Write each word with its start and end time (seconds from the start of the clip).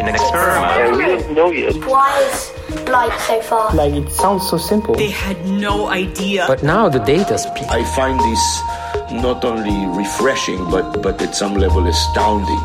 In 0.00 0.08
an 0.08 0.14
experiment. 0.14 0.76
Yeah, 0.76 0.96
we 0.96 1.04
don't 1.04 1.34
know 1.34 1.50
yet. 1.50 1.74
Why 1.84 2.20
is 2.22 2.88
light 2.88 3.18
so 3.20 3.40
far? 3.40 3.74
Like 3.74 3.94
it 3.94 4.10
sounds 4.10 4.48
so 4.48 4.58
simple. 4.58 4.94
They 4.94 5.10
had 5.10 5.46
no 5.46 5.88
idea. 5.88 6.44
But 6.46 6.62
now 6.62 6.88
the 6.88 6.98
data 6.98 7.38
speaks. 7.38 7.66
I 7.68 7.84
find 7.96 8.18
this 8.20 9.22
not 9.22 9.44
only 9.44 9.86
refreshing, 9.96 10.58
but, 10.70 11.02
but 11.02 11.20
at 11.22 11.34
some 11.34 11.54
level 11.54 11.86
astounding. 11.86 12.60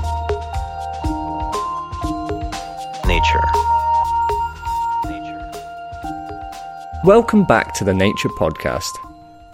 Nature. 3.07 3.47
Welcome 7.03 7.45
back 7.45 7.73
to 7.75 7.83
the 7.83 7.93
Nature 7.93 8.29
Podcast. 8.29 8.91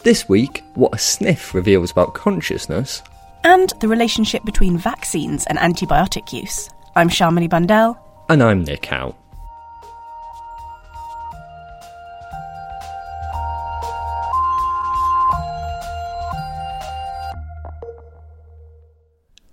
This 0.04 0.28
week, 0.28 0.64
what 0.74 0.94
a 0.94 0.98
sniff 0.98 1.54
reveals 1.54 1.92
about 1.92 2.14
consciousness. 2.14 3.04
And 3.44 3.72
the 3.80 3.88
relationship 3.88 4.44
between 4.44 4.78
vaccines 4.78 5.46
and 5.48 5.58
antibiotic 5.58 6.34
use. 6.34 6.70
I'm 6.98 7.10
Shamini 7.10 7.48
Bundell. 7.48 7.96
And 8.28 8.42
I'm 8.42 8.64
Nick 8.64 8.88
Howe. 8.88 9.16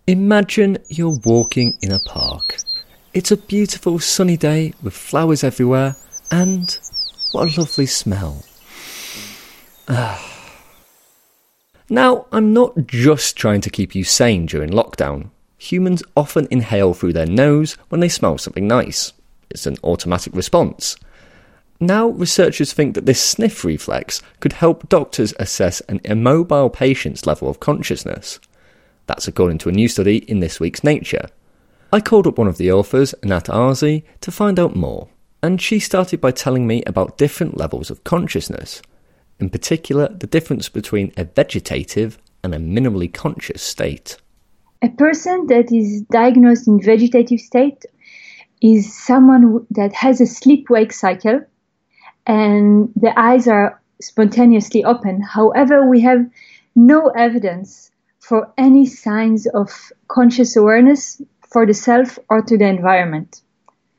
Imagine 0.07 0.79
you're 0.89 1.19
walking 1.27 1.77
in 1.83 1.93
a 1.93 1.99
park. 2.07 2.57
It's 3.13 3.31
a 3.31 3.37
beautiful 3.37 3.99
sunny 3.99 4.39
day 4.39 4.73
with 4.83 4.95
flowers 4.95 5.45
everywhere, 5.45 5.97
and 6.31 6.79
what 7.33 7.55
a 7.55 7.61
lovely 7.61 7.85
smell. 7.85 8.43
Ah. 9.87 10.19
now, 11.91 12.25
I'm 12.33 12.55
not 12.55 12.87
just 12.87 13.37
trying 13.37 13.61
to 13.61 13.69
keep 13.69 13.95
you 13.95 14.03
sane 14.03 14.47
during 14.47 14.71
lockdown. 14.71 15.29
Humans 15.65 16.03
often 16.15 16.47
inhale 16.51 16.93
through 16.93 17.15
their 17.15 17.25
nose 17.25 17.79
when 17.89 18.03
they 18.03 18.09
smell 18.11 18.37
something 18.37 18.69
nice. 18.69 19.15
It's 19.49 19.67
an 19.67 19.79
automatic 19.83 20.35
response. 20.37 20.95
Now, 21.81 22.09
researchers 22.09 22.75
think 22.75 22.95
that 22.95 23.07
this 23.07 23.23
sniff 23.23 23.65
reflex 23.65 24.21
could 24.41 24.53
help 24.53 24.91
doctors 24.91 25.33
assess 25.39 25.81
an 25.83 26.03
immobile 26.05 26.69
patient's 26.69 27.27
level 27.27 27.49
of 27.49 27.61
consciousness. 27.61 28.39
That's 29.07 29.27
according 29.27 29.57
to 29.59 29.71
a 29.71 29.73
new 29.73 29.89
study 29.89 30.19
in 30.19 30.41
this 30.41 30.61
week's 30.61 30.85
Nature. 30.85 31.29
I 31.91 32.01
called 32.01 32.27
up 32.27 32.37
one 32.37 32.49
of 32.49 32.59
the 32.59 32.71
authors, 32.71 33.15
Anat 33.23 33.45
Arzi, 33.45 34.03
to 34.21 34.31
find 34.31 34.61
out 34.61 34.77
more, 34.77 35.09
and 35.43 35.63
she 35.63 35.79
started 35.79 36.21
by 36.21 36.31
telling 36.31 36.67
me 36.67 36.83
about 36.85 37.17
different 37.17 37.57
levels 37.57 37.91
of 37.91 38.05
consciousness, 38.05 38.83
in 39.41 39.49
particular, 39.49 40.09
the 40.09 40.27
difference 40.27 40.69
between 40.69 41.13
a 41.17 41.25
vegetative 41.25 42.19
and 42.43 42.55
a 42.55 42.59
minimally 42.59 43.11
conscious 43.13 43.63
state. 43.63 44.19
A 44.85 44.91
person 44.91 45.47
that 45.47 45.73
is 45.73 46.03
diagnosed 46.13 46.69
in 46.69 46.79
vegetative 46.79 47.41
state 47.41 47.87
is 48.61 48.95
someone 48.95 49.67
that 49.71 49.95
has 49.95 50.21
a 50.21 50.27
sleep 50.27 50.69
wake 50.69 50.93
cycle 50.93 51.41
and 52.27 52.93
the 52.95 53.19
eyes 53.19 53.49
are 53.49 53.81
spontaneously 54.03 54.85
open. 54.85 55.23
However, 55.23 55.89
we 55.89 56.03
have 56.03 56.31
no 56.77 57.09
evidence 57.17 57.93
for 58.21 58.53
any 58.59 58.85
signs 58.85 59.47
of 59.47 59.71
conscious 60.09 60.55
awareness 60.55 61.23
for 61.51 61.65
the 61.65 61.73
self 61.73 62.19
or 62.29 62.43
to 62.43 62.59
the 62.59 62.67
environment. 62.67 63.41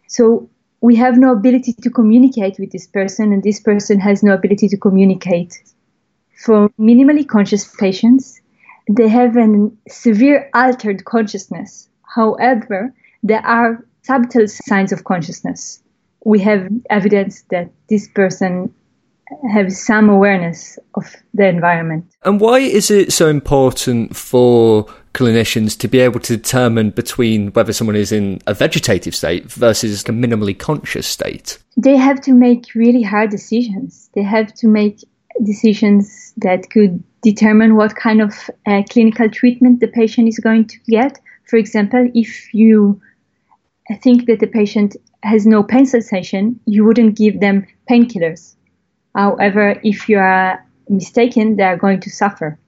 So 0.06 0.48
we 0.82 0.96
have 0.98 1.18
no 1.18 1.32
ability 1.32 1.74
to 1.82 1.90
communicate 1.90 2.60
with 2.60 2.72
this 2.72 2.86
person, 2.86 3.34
and 3.34 3.42
this 3.42 3.60
person 3.60 4.00
has 4.02 4.22
no 4.22 4.36
ability 4.36 4.68
to 4.68 4.78
communicate. 4.78 5.64
For 6.38 6.70
minimally 6.78 7.28
conscious 7.28 7.66
patients, 7.76 8.35
they 8.90 9.08
have 9.08 9.36
a 9.38 9.70
severe 9.88 10.50
altered 10.54 11.06
consciousness. 11.06 11.90
However, 12.16 12.94
there 13.24 13.46
are 13.46 13.86
subtle 14.04 14.48
signs 14.48 14.92
of 14.92 15.04
consciousness. 15.04 15.82
We 16.24 16.40
have 16.40 16.70
evidence 16.90 17.44
that 17.52 17.72
this 17.90 18.08
person 18.08 18.74
has 19.52 19.84
some 19.84 20.10
awareness 20.10 20.78
of 20.94 21.16
the 21.34 21.48
environment. 21.48 22.06
And 22.24 22.40
why 22.40 22.60
is 22.60 22.92
it 22.92 23.12
so 23.12 23.28
important 23.28 24.16
for 24.16 24.86
clinicians 25.14 25.78
to 25.80 25.88
be 25.88 26.00
able 26.00 26.20
to 26.20 26.38
determine 26.38 26.92
between 26.92 27.52
whether 27.54 27.74
someone 27.74 27.96
is 27.96 28.12
in 28.12 28.42
a 28.46 28.54
vegetative 28.54 29.16
state 29.16 29.52
versus 29.52 30.04
a 30.04 30.12
minimally 30.12 30.58
conscious 30.58 31.08
state? 31.08 31.58
They 31.78 31.96
have 31.98 32.22
to 32.22 32.34
make 32.34 32.76
really 32.76 33.02
hard 33.02 33.32
decisions. 33.32 34.10
They 34.14 34.24
have 34.24 34.54
to 34.56 34.68
make 34.68 35.04
decisions 35.44 36.34
that 36.38 36.70
could 36.70 37.04
determine 37.26 37.76
what 37.76 37.96
kind 37.96 38.22
of 38.22 38.50
uh, 38.68 38.84
clinical 38.88 39.28
treatment 39.28 39.80
the 39.80 39.88
patient 39.88 40.28
is 40.28 40.38
going 40.38 40.66
to 40.68 40.78
get. 40.88 41.20
For 41.50 41.58
example, 41.58 42.08
if 42.14 42.54
you 42.54 43.02
think 44.04 44.28
that 44.28 44.40
the 44.40 44.48
patient 44.48 44.96
has 45.24 45.48
no 45.48 45.64
pain 45.64 45.88
sensation, 45.88 46.60
you 46.68 46.86
wouldn't 46.86 47.18
give 47.18 47.40
them 47.40 47.66
painkillers. 47.90 48.56
However, 49.16 49.80
if 49.84 50.08
you 50.08 50.20
are 50.20 50.64
mistaken, 50.88 51.56
they 51.56 51.64
are 51.64 51.78
going 51.78 52.02
to 52.02 52.12
suffer. 52.12 52.60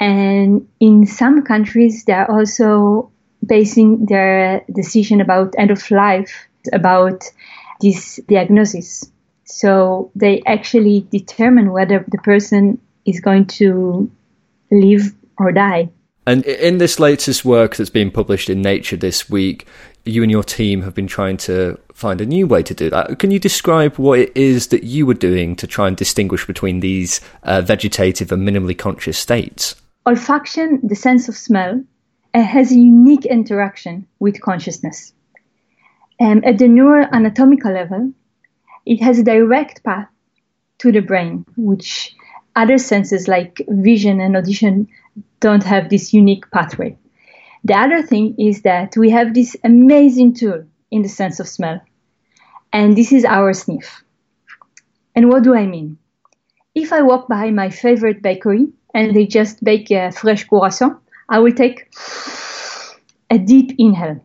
And 0.00 0.66
in 0.80 1.06
some 1.06 1.42
countries, 1.42 2.04
they 2.04 2.14
are 2.14 2.30
also 2.30 3.10
basing 3.44 4.06
their 4.06 4.64
decision 4.72 5.20
about 5.20 5.54
end 5.58 5.70
of 5.70 5.90
life 5.90 6.48
about 6.72 7.24
this 7.82 8.18
diagnosis. 8.26 9.10
So 9.44 10.10
they 10.14 10.42
actually 10.46 11.06
determine 11.10 11.72
whether 11.72 12.04
the 12.08 12.18
person 12.18 12.80
is 13.06 13.20
going 13.20 13.46
to 13.46 14.10
live 14.70 15.14
or 15.38 15.52
die. 15.52 15.88
And 16.26 16.44
in 16.44 16.78
this 16.78 16.98
latest 16.98 17.44
work 17.44 17.76
that's 17.76 17.90
been 17.90 18.10
published 18.10 18.50
in 18.50 18.60
Nature 18.60 18.96
this 18.96 19.30
week, 19.30 19.66
you 20.04 20.22
and 20.22 20.30
your 20.30 20.42
team 20.42 20.82
have 20.82 20.94
been 20.94 21.06
trying 21.06 21.36
to 21.36 21.78
find 21.92 22.20
a 22.20 22.26
new 22.26 22.46
way 22.46 22.62
to 22.64 22.74
do 22.74 22.90
that. 22.90 23.18
Can 23.18 23.30
you 23.30 23.38
describe 23.38 23.96
what 23.96 24.18
it 24.18 24.36
is 24.36 24.68
that 24.68 24.84
you 24.84 25.06
were 25.06 25.14
doing 25.14 25.56
to 25.56 25.66
try 25.66 25.88
and 25.88 25.96
distinguish 25.96 26.46
between 26.46 26.80
these 26.80 27.20
uh, 27.44 27.60
vegetative 27.60 28.32
and 28.32 28.46
minimally 28.46 28.76
conscious 28.76 29.18
states? 29.18 29.76
Olfaction, 30.06 30.80
the 30.82 30.94
sense 30.94 31.28
of 31.28 31.36
smell, 31.36 31.82
uh, 32.34 32.42
has 32.42 32.70
a 32.70 32.76
unique 32.76 33.24
interaction 33.24 34.06
with 34.18 34.40
consciousness. 34.40 35.12
Um, 36.20 36.42
at 36.44 36.58
the 36.58 36.66
neuroanatomical 36.66 37.72
level, 37.72 38.12
it 38.84 39.02
has 39.02 39.18
a 39.18 39.24
direct 39.24 39.82
path 39.84 40.08
to 40.78 40.92
the 40.92 41.00
brain, 41.00 41.44
which 41.56 42.14
other 42.56 42.78
senses 42.78 43.28
like 43.28 43.60
vision 43.68 44.20
and 44.20 44.36
audition 44.36 44.88
don't 45.40 45.62
have 45.62 45.90
this 45.90 46.12
unique 46.12 46.50
pathway. 46.50 46.96
The 47.64 47.74
other 47.74 48.02
thing 48.02 48.34
is 48.38 48.62
that 48.62 48.96
we 48.96 49.10
have 49.10 49.34
this 49.34 49.56
amazing 49.62 50.34
tool 50.34 50.64
in 50.90 51.02
the 51.02 51.08
sense 51.08 51.38
of 51.38 51.48
smell, 51.48 51.80
and 52.72 52.96
this 52.96 53.12
is 53.12 53.24
our 53.24 53.52
sniff. 53.52 54.02
And 55.14 55.28
what 55.28 55.42
do 55.42 55.54
I 55.54 55.66
mean? 55.66 55.98
If 56.74 56.92
I 56.92 57.02
walk 57.02 57.28
by 57.28 57.50
my 57.50 57.70
favorite 57.70 58.22
bakery 58.22 58.68
and 58.94 59.14
they 59.14 59.26
just 59.26 59.64
bake 59.64 59.90
a 59.90 60.12
fresh 60.12 60.44
croissant, 60.44 60.98
I 61.28 61.38
will 61.38 61.52
take 61.52 61.88
a 63.30 63.38
deep 63.38 63.74
inhale. 63.78 64.22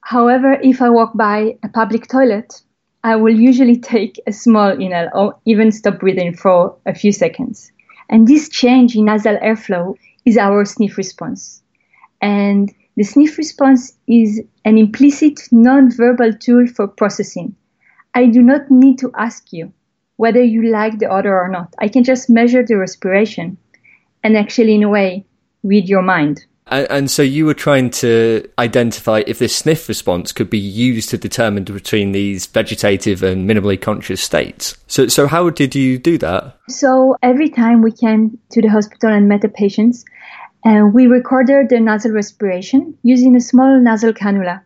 However, 0.00 0.52
if 0.52 0.82
I 0.82 0.90
walk 0.90 1.16
by 1.16 1.56
a 1.62 1.68
public 1.68 2.08
toilet, 2.08 2.62
I 3.02 3.16
will 3.16 3.34
usually 3.34 3.78
take 3.78 4.20
a 4.26 4.32
small 4.32 4.70
inhale 4.70 5.08
or 5.14 5.36
even 5.46 5.72
stop 5.72 6.00
breathing 6.00 6.34
for 6.34 6.76
a 6.84 6.94
few 6.94 7.12
seconds. 7.12 7.72
And 8.10 8.28
this 8.28 8.48
change 8.48 8.94
in 8.94 9.06
nasal 9.06 9.36
airflow 9.38 9.96
is 10.26 10.36
our 10.36 10.64
sniff 10.64 10.98
response. 10.98 11.62
And 12.20 12.72
the 12.96 13.04
sniff 13.04 13.38
response 13.38 13.96
is 14.06 14.42
an 14.64 14.76
implicit 14.76 15.40
non-verbal 15.50 16.34
tool 16.34 16.66
for 16.66 16.88
processing. 16.88 17.56
I 18.14 18.26
do 18.26 18.42
not 18.42 18.70
need 18.70 18.98
to 18.98 19.10
ask 19.16 19.52
you 19.52 19.72
whether 20.16 20.42
you 20.42 20.70
like 20.70 20.98
the 20.98 21.06
odor 21.06 21.40
or 21.40 21.48
not. 21.48 21.74
I 21.78 21.88
can 21.88 22.04
just 22.04 22.28
measure 22.28 22.62
the 22.62 22.76
respiration 22.76 23.56
and 24.22 24.36
actually, 24.36 24.74
in 24.74 24.82
a 24.82 24.88
way, 24.88 25.24
read 25.62 25.88
your 25.88 26.02
mind. 26.02 26.44
And, 26.70 26.86
and, 26.90 27.10
so 27.10 27.22
you 27.22 27.46
were 27.46 27.54
trying 27.54 27.90
to 27.90 28.48
identify 28.58 29.24
if 29.26 29.40
this 29.40 29.56
sniff 29.56 29.88
response 29.88 30.30
could 30.30 30.48
be 30.48 30.58
used 30.58 31.10
to 31.10 31.18
determine 31.18 31.64
between 31.64 32.12
these 32.12 32.46
vegetative 32.46 33.24
and 33.24 33.48
minimally 33.48 33.80
conscious 33.80 34.22
states. 34.22 34.76
So, 34.86 35.08
so 35.08 35.26
how 35.26 35.50
did 35.50 35.74
you 35.74 35.98
do 35.98 36.16
that? 36.18 36.56
So 36.68 37.16
every 37.22 37.50
time 37.50 37.82
we 37.82 37.90
came 37.90 38.38
to 38.52 38.62
the 38.62 38.68
hospital 38.68 39.10
and 39.10 39.28
met 39.28 39.40
the 39.42 39.48
patients, 39.48 40.04
uh, 40.64 40.84
we 40.92 41.06
recorded 41.06 41.70
their 41.70 41.80
nasal 41.80 42.12
respiration 42.12 42.96
using 43.02 43.34
a 43.34 43.40
small 43.40 43.80
nasal 43.80 44.12
cannula. 44.12 44.62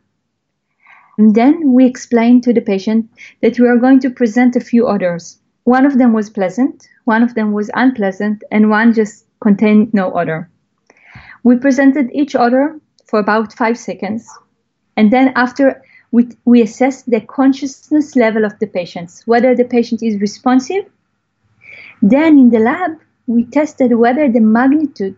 And 1.16 1.34
then 1.34 1.72
we 1.72 1.86
explained 1.86 2.42
to 2.42 2.52
the 2.52 2.60
patient 2.60 3.08
that 3.40 3.58
we 3.58 3.66
are 3.66 3.78
going 3.78 4.00
to 4.00 4.10
present 4.10 4.56
a 4.56 4.60
few 4.60 4.86
odors. 4.86 5.38
One 5.62 5.86
of 5.86 5.96
them 5.96 6.12
was 6.12 6.28
pleasant, 6.28 6.86
one 7.04 7.22
of 7.22 7.34
them 7.34 7.52
was 7.52 7.70
unpleasant, 7.72 8.42
and 8.50 8.68
one 8.68 8.92
just 8.92 9.24
contained 9.40 9.94
no 9.94 10.12
odor. 10.12 10.50
We 11.44 11.56
presented 11.56 12.10
each 12.12 12.34
other 12.34 12.80
for 13.06 13.20
about 13.20 13.52
five 13.52 13.78
seconds, 13.78 14.28
and 14.96 15.12
then 15.12 15.32
after 15.36 15.82
we, 16.10 16.28
we 16.44 16.62
assessed 16.62 17.10
the 17.10 17.20
consciousness 17.20 18.16
level 18.16 18.44
of 18.44 18.58
the 18.60 18.66
patients, 18.66 19.22
whether 19.26 19.54
the 19.54 19.64
patient 19.64 20.02
is 20.02 20.20
responsive. 20.20 20.84
Then 22.02 22.38
in 22.38 22.50
the 22.50 22.60
lab, 22.60 22.92
we 23.26 23.44
tested 23.44 23.94
whether 23.94 24.30
the 24.30 24.40
magnitude 24.40 25.16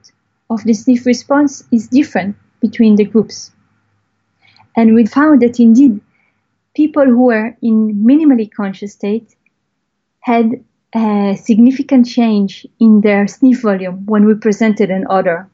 of 0.51 0.65
the 0.65 0.75
sniff 0.75 1.07
response 1.07 1.65
is 1.71 1.89
different 1.89 2.37
between 2.61 2.97
the 2.97 3.05
groups. 3.05 3.53
And 4.77 4.95
we 4.95 5.07
found 5.07 5.43
that 5.43 5.61
indeed, 5.61 6.01
people 6.75 7.05
who 7.05 7.25
were 7.25 7.57
in 7.63 7.95
minimally 8.05 8.51
conscious 8.53 8.93
state 8.93 9.35
had 10.21 10.65
a 10.95 11.37
significant 11.41 12.07
change 12.07 12.67
in 12.81 13.01
their 13.01 13.27
sniff 13.27 13.63
volume 13.63 14.07
when 14.07 14.25
we 14.25 14.35
presented 14.35 14.91
an 14.91 15.07
odor. 15.11 15.49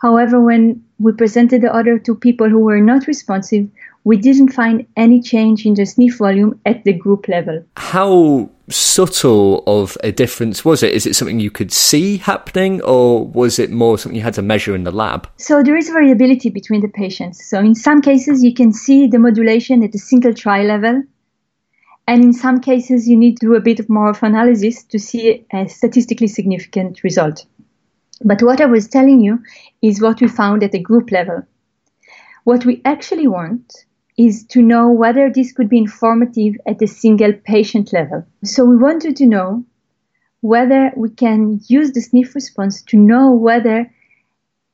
However, 0.00 0.40
when 0.40 0.82
we 0.98 1.12
presented 1.12 1.62
the 1.62 1.74
odor 1.76 1.98
to 1.98 2.14
people 2.14 2.48
who 2.48 2.60
were 2.60 2.80
not 2.80 3.06
responsive, 3.06 3.68
we 4.04 4.16
didn't 4.16 4.52
find 4.52 4.86
any 4.96 5.20
change 5.20 5.66
in 5.66 5.74
the 5.74 5.84
sniff 5.84 6.16
volume 6.16 6.58
at 6.64 6.84
the 6.84 6.92
group 6.94 7.28
level. 7.28 7.62
How 7.76 8.48
subtle 8.68 9.62
of 9.66 9.98
a 10.02 10.10
difference 10.10 10.64
was 10.64 10.82
it? 10.82 10.94
Is 10.94 11.04
it 11.04 11.14
something 11.14 11.38
you 11.38 11.50
could 11.50 11.70
see 11.70 12.16
happening, 12.16 12.80
or 12.82 13.26
was 13.26 13.58
it 13.58 13.70
more 13.70 13.98
something 13.98 14.16
you 14.16 14.22
had 14.22 14.34
to 14.34 14.42
measure 14.42 14.74
in 14.74 14.84
the 14.84 14.90
lab? 14.90 15.28
So 15.36 15.62
there 15.62 15.76
is 15.76 15.90
variability 15.90 16.48
between 16.48 16.80
the 16.80 16.88
patients. 16.88 17.44
So 17.44 17.58
in 17.58 17.74
some 17.74 18.00
cases, 18.00 18.42
you 18.42 18.54
can 18.54 18.72
see 18.72 19.06
the 19.06 19.18
modulation 19.18 19.82
at 19.82 19.92
the 19.92 19.98
single 19.98 20.32
tri 20.32 20.62
level. 20.62 21.02
And 22.08 22.24
in 22.24 22.32
some 22.32 22.60
cases, 22.60 23.06
you 23.06 23.16
need 23.16 23.36
to 23.40 23.46
do 23.46 23.54
a 23.54 23.60
bit 23.60 23.80
of 23.80 23.88
more 23.90 24.10
of 24.10 24.22
analysis 24.22 24.82
to 24.84 24.98
see 24.98 25.46
a 25.52 25.68
statistically 25.68 26.26
significant 26.26 27.04
result. 27.04 27.44
But 28.22 28.42
what 28.42 28.60
I 28.60 28.66
was 28.66 28.88
telling 28.88 29.20
you 29.20 29.42
is 29.82 30.00
what 30.00 30.20
we 30.20 30.28
found 30.28 30.62
at 30.62 30.72
the 30.72 30.78
group 30.78 31.10
level. 31.10 31.42
What 32.44 32.64
we 32.64 32.82
actually 32.84 33.28
want 33.28 33.84
is 34.18 34.44
to 34.48 34.60
know 34.60 34.90
whether 34.90 35.30
this 35.30 35.52
could 35.52 35.68
be 35.68 35.78
informative 35.78 36.56
at 36.66 36.78
the 36.78 36.86
single 36.86 37.32
patient 37.32 37.92
level. 37.92 38.26
So 38.44 38.64
we 38.64 38.76
wanted 38.76 39.16
to 39.16 39.26
know 39.26 39.64
whether 40.42 40.92
we 40.96 41.10
can 41.10 41.60
use 41.68 41.92
the 41.92 42.00
sniff 42.00 42.34
response 42.34 42.82
to 42.82 42.96
know 42.96 43.32
whether 43.32 43.90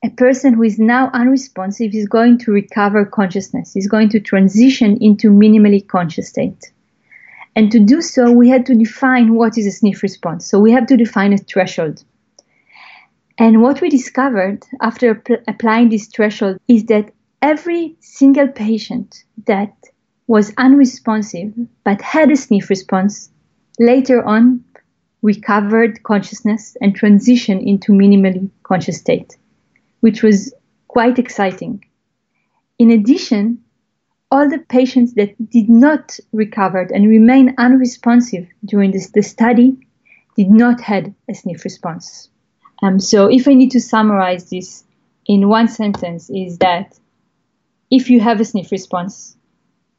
a 0.03 0.09
person 0.11 0.53
who 0.53 0.63
is 0.63 0.77
now 0.77 1.09
unresponsive 1.13 1.93
is 1.93 2.07
going 2.07 2.37
to 2.39 2.51
recover 2.51 3.05
consciousness, 3.05 3.75
is 3.75 3.87
going 3.87 4.09
to 4.09 4.19
transition 4.19 4.97
into 5.01 5.31
minimally 5.31 5.85
conscious 5.85 6.29
state. 6.29 6.71
And 7.55 7.71
to 7.71 7.79
do 7.79 8.01
so, 8.01 8.31
we 8.31 8.49
had 8.49 8.65
to 8.67 8.75
define 8.75 9.33
what 9.33 9.57
is 9.57 9.65
a 9.65 9.71
sniff 9.71 10.03
response. 10.03 10.47
So 10.47 10.59
we 10.59 10.71
have 10.71 10.85
to 10.87 10.97
define 10.97 11.33
a 11.33 11.37
threshold. 11.37 12.03
And 13.39 13.61
what 13.61 13.81
we 13.81 13.89
discovered 13.89 14.63
after 14.81 15.13
pl- 15.15 15.37
applying 15.47 15.89
this 15.89 16.07
threshold 16.07 16.59
is 16.67 16.85
that 16.85 17.11
every 17.41 17.95
single 17.99 18.47
patient 18.47 19.23
that 19.45 19.75
was 20.25 20.53
unresponsive 20.57 21.53
but 21.83 22.01
had 22.01 22.31
a 22.31 22.35
sniff 22.35 22.69
response 22.69 23.29
later 23.79 24.23
on 24.23 24.63
recovered 25.21 26.01
consciousness 26.03 26.75
and 26.81 26.99
transitioned 26.99 27.65
into 27.65 27.91
minimally 27.91 28.49
conscious 28.63 28.97
state, 28.97 29.37
which 29.99 30.23
was 30.23 30.53
quite 30.87 31.19
exciting. 31.19 31.83
In 32.79 32.91
addition, 32.91 33.63
all 34.31 34.49
the 34.49 34.59
patients 34.59 35.13
that 35.13 35.49
did 35.49 35.69
not 35.69 36.19
recover 36.33 36.81
and 36.93 37.07
remain 37.07 37.53
unresponsive 37.57 38.47
during 38.65 38.91
this, 38.91 39.11
the 39.11 39.21
study 39.21 39.77
did 40.35 40.49
not 40.49 40.81
had 40.81 41.13
a 41.29 41.33
sniff 41.33 41.63
response. 41.63 42.29
Um, 42.83 42.99
so 42.99 43.27
if 43.27 43.47
I 43.47 43.53
need 43.53 43.71
to 43.71 43.81
summarize 43.81 44.49
this 44.49 44.83
in 45.25 45.49
one 45.49 45.67
sentence 45.67 46.29
is 46.29 46.57
that 46.59 46.97
if 47.89 48.09
you 48.09 48.19
have 48.19 48.39
a 48.39 48.45
sniff 48.45 48.71
response, 48.71 49.35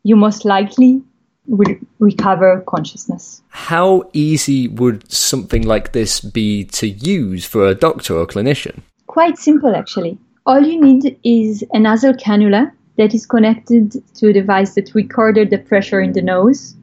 you 0.04 0.16
most 0.16 0.44
likely 0.44 1.02
will 1.46 1.74
recover 1.98 2.62
consciousness. 2.66 3.42
How 3.48 4.08
easy 4.12 4.68
would 4.68 5.10
something 5.10 5.62
like 5.62 5.92
this 5.92 6.20
be 6.20 6.64
to 6.64 6.88
use 6.88 7.44
for 7.44 7.66
a 7.66 7.74
doctor 7.74 8.16
or 8.16 8.26
clinician? 8.26 8.82
Quite 9.06 9.38
simple, 9.38 9.74
actually. 9.74 10.18
All 10.46 10.60
you 10.60 10.80
need 10.80 11.18
is 11.24 11.64
a 11.72 11.78
nasal 11.78 12.12
cannula 12.12 12.70
that 12.96 13.14
is 13.14 13.26
connected 13.26 14.02
to 14.14 14.28
a 14.28 14.32
device 14.32 14.74
that 14.74 14.94
recorded 14.94 15.50
the 15.50 15.58
pressure 15.58 16.00
in 16.00 16.12
the 16.12 16.22
nose. 16.22 16.74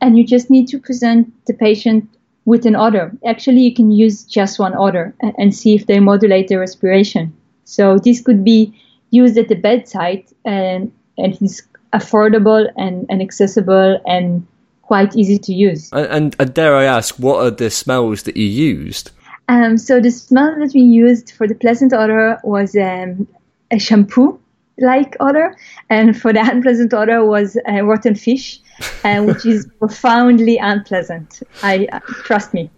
And 0.00 0.16
you 0.18 0.26
just 0.26 0.50
need 0.50 0.68
to 0.68 0.78
present 0.78 1.32
the 1.46 1.54
patient 1.54 2.08
with 2.44 2.66
an 2.66 2.76
odor. 2.76 3.12
Actually, 3.26 3.60
you 3.60 3.74
can 3.74 3.90
use 3.90 4.24
just 4.24 4.58
one 4.58 4.74
odor 4.74 5.14
and 5.38 5.54
see 5.54 5.74
if 5.74 5.86
they 5.86 6.00
modulate 6.00 6.48
their 6.48 6.60
respiration. 6.60 7.34
So 7.64 7.98
this 7.98 8.20
could 8.20 8.44
be 8.44 8.78
used 9.10 9.38
at 9.38 9.48
the 9.48 9.54
bedside 9.54 10.24
and, 10.44 10.92
and 11.16 11.38
it's 11.40 11.62
affordable 11.92 12.68
and, 12.76 13.06
and 13.08 13.22
accessible 13.22 14.00
and 14.06 14.46
quite 14.82 15.16
easy 15.16 15.38
to 15.38 15.54
use. 15.54 15.90
And, 15.92 16.06
and, 16.06 16.36
and, 16.38 16.54
dare 16.54 16.76
I 16.76 16.84
ask, 16.84 17.16
what 17.16 17.44
are 17.44 17.50
the 17.50 17.70
smells 17.70 18.24
that 18.24 18.36
you 18.36 18.46
used? 18.46 19.10
Um, 19.48 19.78
so 19.78 20.00
the 20.00 20.10
smell 20.10 20.54
that 20.58 20.72
we 20.74 20.80
used 20.80 21.32
for 21.32 21.46
the 21.46 21.54
pleasant 21.54 21.92
odor 21.92 22.38
was 22.44 22.76
um, 22.76 23.26
a 23.70 23.78
shampoo 23.78 24.40
like 24.78 25.16
odor, 25.20 25.54
and 25.88 26.18
for 26.20 26.32
the 26.32 26.40
unpleasant 26.52 26.92
odor 26.92 27.24
was 27.24 27.56
uh, 27.68 27.82
rotten 27.82 28.14
fish, 28.14 28.60
uh, 29.04 29.22
which 29.22 29.46
is 29.46 29.66
profoundly 29.78 30.58
unpleasant. 30.58 31.42
I 31.62 31.86
uh, 31.92 32.00
trust 32.24 32.54
me. 32.54 32.70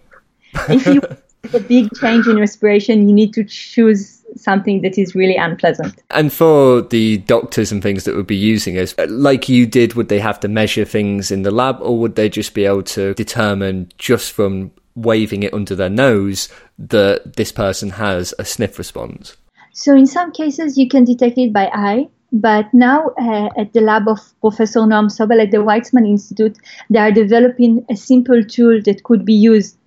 If 0.68 0.86
you 0.86 1.02
a 1.54 1.60
big 1.60 1.90
change 2.00 2.26
in 2.26 2.38
respiration, 2.38 3.08
you 3.08 3.14
need 3.14 3.32
to 3.34 3.44
choose 3.44 4.24
something 4.36 4.82
that 4.82 4.98
is 4.98 5.14
really 5.14 5.36
unpleasant. 5.36 6.02
And 6.10 6.32
for 6.32 6.82
the 6.82 7.18
doctors 7.18 7.72
and 7.72 7.82
things 7.82 8.04
that 8.04 8.16
would 8.16 8.26
be 8.26 8.36
using 8.36 8.76
it, 8.76 8.94
like 9.08 9.48
you 9.48 9.66
did, 9.66 9.94
would 9.94 10.08
they 10.08 10.20
have 10.20 10.40
to 10.40 10.48
measure 10.48 10.84
things 10.84 11.30
in 11.30 11.42
the 11.42 11.50
lab, 11.50 11.78
or 11.80 11.98
would 11.98 12.16
they 12.16 12.28
just 12.28 12.54
be 12.54 12.64
able 12.64 12.82
to 12.84 13.14
determine 13.14 13.90
just 13.98 14.32
from 14.32 14.72
waving 14.94 15.42
it 15.42 15.52
under 15.52 15.74
their 15.74 15.90
nose 15.90 16.48
that 16.78 17.36
this 17.36 17.52
person 17.52 17.90
has 17.90 18.34
a 18.38 18.44
sniff 18.44 18.78
response? 18.78 19.36
So 19.72 19.94
in 19.94 20.06
some 20.06 20.32
cases, 20.32 20.78
you 20.78 20.88
can 20.88 21.04
detect 21.04 21.38
it 21.38 21.52
by 21.52 21.70
eye. 21.72 22.08
But 22.38 22.72
now, 22.74 23.12
uh, 23.18 23.48
at 23.56 23.72
the 23.72 23.80
lab 23.80 24.08
of 24.08 24.20
Professor 24.42 24.80
Noam 24.80 25.08
Sobel 25.08 25.42
at 25.42 25.52
the 25.52 25.58
Weizmann 25.58 26.06
Institute, 26.06 26.58
they 26.90 26.98
are 26.98 27.10
developing 27.10 27.86
a 27.88 27.96
simple 27.96 28.44
tool 28.44 28.82
that 28.84 29.04
could 29.04 29.24
be 29.24 29.32
used 29.32 29.78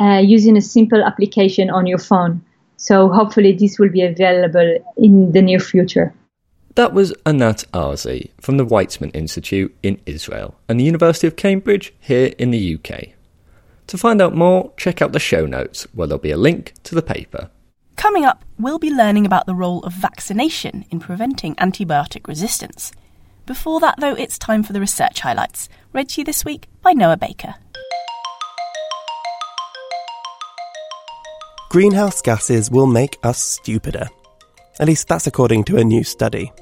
uh, 0.00 0.20
using 0.22 0.58
a 0.58 0.60
simple 0.60 1.02
application 1.02 1.70
on 1.70 1.86
your 1.86 1.98
phone. 1.98 2.44
So 2.76 3.08
hopefully, 3.08 3.52
this 3.52 3.78
will 3.78 3.88
be 3.88 4.02
available 4.02 4.76
in 4.98 5.32
the 5.32 5.40
near 5.40 5.58
future. 5.58 6.12
That 6.74 6.92
was 6.92 7.14
Anat 7.24 7.64
Arzi 7.72 8.30
from 8.38 8.58
the 8.58 8.66
Weizmann 8.66 9.14
Institute 9.14 9.74
in 9.82 9.98
Israel 10.04 10.56
and 10.68 10.78
the 10.78 10.84
University 10.84 11.26
of 11.26 11.36
Cambridge 11.36 11.94
here 12.00 12.34
in 12.36 12.50
the 12.50 12.74
UK. 12.74 13.14
To 13.86 13.96
find 13.96 14.20
out 14.20 14.34
more, 14.34 14.72
check 14.76 15.00
out 15.00 15.12
the 15.12 15.20
show 15.20 15.46
notes 15.46 15.86
where 15.94 16.06
there'll 16.06 16.18
be 16.18 16.32
a 16.32 16.36
link 16.36 16.74
to 16.82 16.94
the 16.94 17.02
paper. 17.02 17.48
Coming 18.04 18.26
up, 18.26 18.44
we'll 18.58 18.78
be 18.78 18.90
learning 18.90 19.24
about 19.24 19.46
the 19.46 19.54
role 19.54 19.82
of 19.82 19.94
vaccination 19.94 20.84
in 20.90 21.00
preventing 21.00 21.54
antibiotic 21.54 22.28
resistance. 22.28 22.92
Before 23.46 23.80
that, 23.80 23.94
though, 23.98 24.12
it's 24.12 24.36
time 24.36 24.62
for 24.62 24.74
the 24.74 24.80
research 24.80 25.20
highlights, 25.20 25.70
read 25.94 26.10
to 26.10 26.20
you 26.20 26.24
this 26.26 26.44
week 26.44 26.68
by 26.82 26.92
Noah 26.92 27.16
Baker. 27.16 27.54
Greenhouse 31.70 32.20
gases 32.20 32.70
will 32.70 32.86
make 32.86 33.16
us 33.22 33.38
stupider. 33.38 34.10
At 34.78 34.86
least 34.86 35.08
that's 35.08 35.26
according 35.26 35.64
to 35.64 35.78
a 35.78 35.82
new 35.82 36.04
study. 36.04 36.52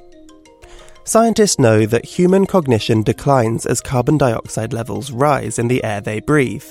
Scientists 1.02 1.58
know 1.58 1.86
that 1.86 2.04
human 2.04 2.46
cognition 2.46 3.02
declines 3.02 3.66
as 3.66 3.80
carbon 3.80 4.16
dioxide 4.16 4.72
levels 4.72 5.10
rise 5.10 5.58
in 5.58 5.66
the 5.66 5.82
air 5.82 6.00
they 6.00 6.20
breathe, 6.20 6.70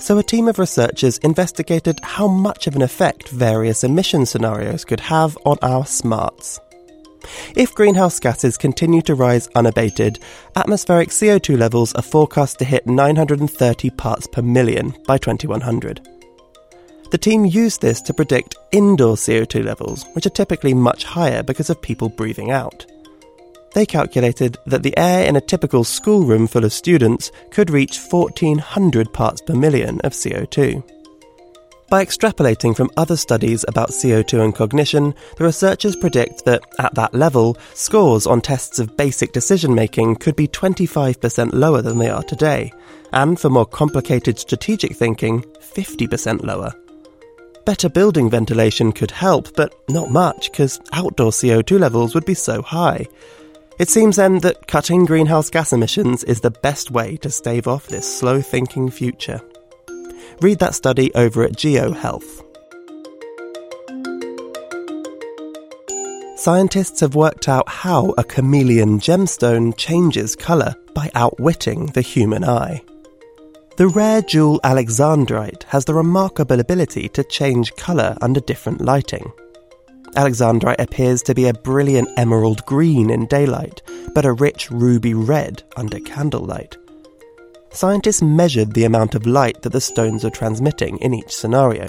So 0.00 0.16
a 0.16 0.22
team 0.22 0.48
of 0.48 0.58
researchers 0.58 1.18
investigated 1.18 2.00
how 2.02 2.28
much 2.28 2.66
of 2.66 2.76
an 2.76 2.82
effect 2.82 3.28
various 3.30 3.82
emission 3.82 4.26
scenarios 4.26 4.84
could 4.84 5.00
have 5.00 5.36
on 5.44 5.58
our 5.60 5.84
smarts. 5.84 6.60
If 7.56 7.74
greenhouse 7.74 8.20
gases 8.20 8.56
continue 8.56 9.02
to 9.02 9.14
rise 9.14 9.48
unabated, 9.54 10.20
atmospheric 10.56 11.08
CO2 11.08 11.58
levels 11.58 11.94
are 11.94 12.02
forecast 12.02 12.58
to 12.60 12.64
hit 12.64 12.86
930 12.86 13.90
parts 13.90 14.26
per 14.28 14.40
million 14.40 14.94
by 15.06 15.18
2100. 15.18 16.08
The 17.10 17.18
team 17.18 17.44
used 17.44 17.80
this 17.80 18.00
to 18.02 18.14
predict 18.14 18.54
indoor 18.70 19.16
CO2 19.16 19.64
levels, 19.64 20.04
which 20.12 20.26
are 20.26 20.30
typically 20.30 20.74
much 20.74 21.04
higher 21.04 21.42
because 21.42 21.70
of 21.70 21.82
people 21.82 22.08
breathing 22.08 22.50
out. 22.50 22.86
They 23.74 23.86
calculated 23.86 24.56
that 24.66 24.82
the 24.82 24.96
air 24.96 25.26
in 25.26 25.36
a 25.36 25.40
typical 25.40 25.84
schoolroom 25.84 26.46
full 26.46 26.64
of 26.64 26.72
students 26.72 27.30
could 27.50 27.70
reach 27.70 27.98
1400 27.98 29.12
parts 29.12 29.40
per 29.42 29.54
million 29.54 30.00
of 30.00 30.12
CO2. 30.12 30.82
By 31.90 32.04
extrapolating 32.04 32.76
from 32.76 32.90
other 32.98 33.16
studies 33.16 33.64
about 33.66 33.90
CO2 33.90 34.44
and 34.44 34.54
cognition, 34.54 35.14
the 35.36 35.44
researchers 35.44 35.96
predict 35.96 36.44
that, 36.44 36.62
at 36.78 36.94
that 36.96 37.14
level, 37.14 37.56
scores 37.72 38.26
on 38.26 38.42
tests 38.42 38.78
of 38.78 38.94
basic 38.98 39.32
decision 39.32 39.74
making 39.74 40.16
could 40.16 40.36
be 40.36 40.48
25% 40.48 41.54
lower 41.54 41.80
than 41.80 41.96
they 41.96 42.10
are 42.10 42.22
today, 42.24 42.72
and 43.14 43.40
for 43.40 43.48
more 43.48 43.64
complicated 43.64 44.38
strategic 44.38 44.96
thinking, 44.96 45.40
50% 45.60 46.44
lower. 46.44 46.74
Better 47.64 47.88
building 47.88 48.28
ventilation 48.28 48.92
could 48.92 49.10
help, 49.10 49.54
but 49.56 49.74
not 49.88 50.10
much, 50.10 50.50
because 50.50 50.80
outdoor 50.92 51.30
CO2 51.30 51.78
levels 51.78 52.14
would 52.14 52.26
be 52.26 52.34
so 52.34 52.60
high. 52.60 53.06
It 53.78 53.88
seems 53.88 54.16
then 54.16 54.40
that 54.40 54.66
cutting 54.66 55.04
greenhouse 55.04 55.50
gas 55.50 55.72
emissions 55.72 56.24
is 56.24 56.40
the 56.40 56.50
best 56.50 56.90
way 56.90 57.16
to 57.18 57.30
stave 57.30 57.68
off 57.68 57.86
this 57.86 58.18
slow 58.18 58.40
thinking 58.40 58.90
future. 58.90 59.40
Read 60.40 60.58
that 60.58 60.74
study 60.74 61.14
over 61.14 61.44
at 61.44 61.52
GeoHealth. 61.52 62.44
Scientists 66.36 67.00
have 67.00 67.14
worked 67.14 67.48
out 67.48 67.68
how 67.68 68.14
a 68.18 68.24
chameleon 68.24 68.98
gemstone 68.98 69.76
changes 69.76 70.34
colour 70.34 70.74
by 70.92 71.08
outwitting 71.14 71.86
the 71.86 72.00
human 72.00 72.44
eye. 72.44 72.82
The 73.76 73.86
rare 73.86 74.22
jewel 74.22 74.60
alexandrite 74.64 75.62
has 75.64 75.84
the 75.84 75.94
remarkable 75.94 76.58
ability 76.58 77.10
to 77.10 77.22
change 77.22 77.76
colour 77.76 78.16
under 78.20 78.40
different 78.40 78.80
lighting. 78.80 79.30
Alexandrite 80.16 80.80
appears 80.80 81.22
to 81.22 81.34
be 81.34 81.46
a 81.46 81.54
brilliant 81.54 82.08
emerald 82.16 82.64
green 82.66 83.10
in 83.10 83.26
daylight, 83.26 83.82
but 84.14 84.24
a 84.24 84.32
rich 84.32 84.70
ruby 84.70 85.14
red 85.14 85.62
under 85.76 86.00
candlelight. 86.00 86.76
Scientists 87.70 88.22
measured 88.22 88.72
the 88.72 88.84
amount 88.84 89.14
of 89.14 89.26
light 89.26 89.62
that 89.62 89.70
the 89.70 89.80
stones 89.80 90.24
are 90.24 90.30
transmitting 90.30 90.98
in 90.98 91.14
each 91.14 91.34
scenario. 91.34 91.88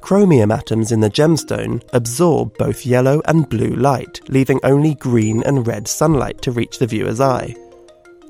Chromium 0.00 0.50
atoms 0.50 0.90
in 0.90 1.00
the 1.00 1.10
gemstone 1.10 1.82
absorb 1.92 2.56
both 2.58 2.86
yellow 2.86 3.20
and 3.26 3.48
blue 3.48 3.74
light, 3.74 4.20
leaving 4.28 4.60
only 4.62 4.94
green 4.94 5.42
and 5.44 5.66
red 5.66 5.86
sunlight 5.86 6.40
to 6.42 6.50
reach 6.50 6.78
the 6.78 6.86
viewer's 6.86 7.20
eye. 7.20 7.54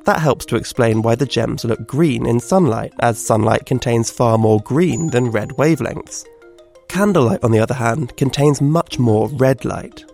That 0.04 0.20
helps 0.20 0.44
to 0.46 0.56
explain 0.56 1.02
why 1.02 1.14
the 1.14 1.26
gems 1.26 1.64
look 1.64 1.86
green 1.86 2.26
in 2.26 2.40
sunlight, 2.40 2.92
as 2.98 3.24
sunlight 3.24 3.66
contains 3.66 4.10
far 4.10 4.36
more 4.36 4.60
green 4.60 5.10
than 5.10 5.30
red 5.30 5.50
wavelengths. 5.50 6.24
Candlelight, 6.92 7.42
on 7.42 7.52
the 7.52 7.58
other 7.58 7.72
hand, 7.72 8.14
contains 8.18 8.60
much 8.60 8.98
more 8.98 9.30
red 9.30 9.64
light. 9.64 10.04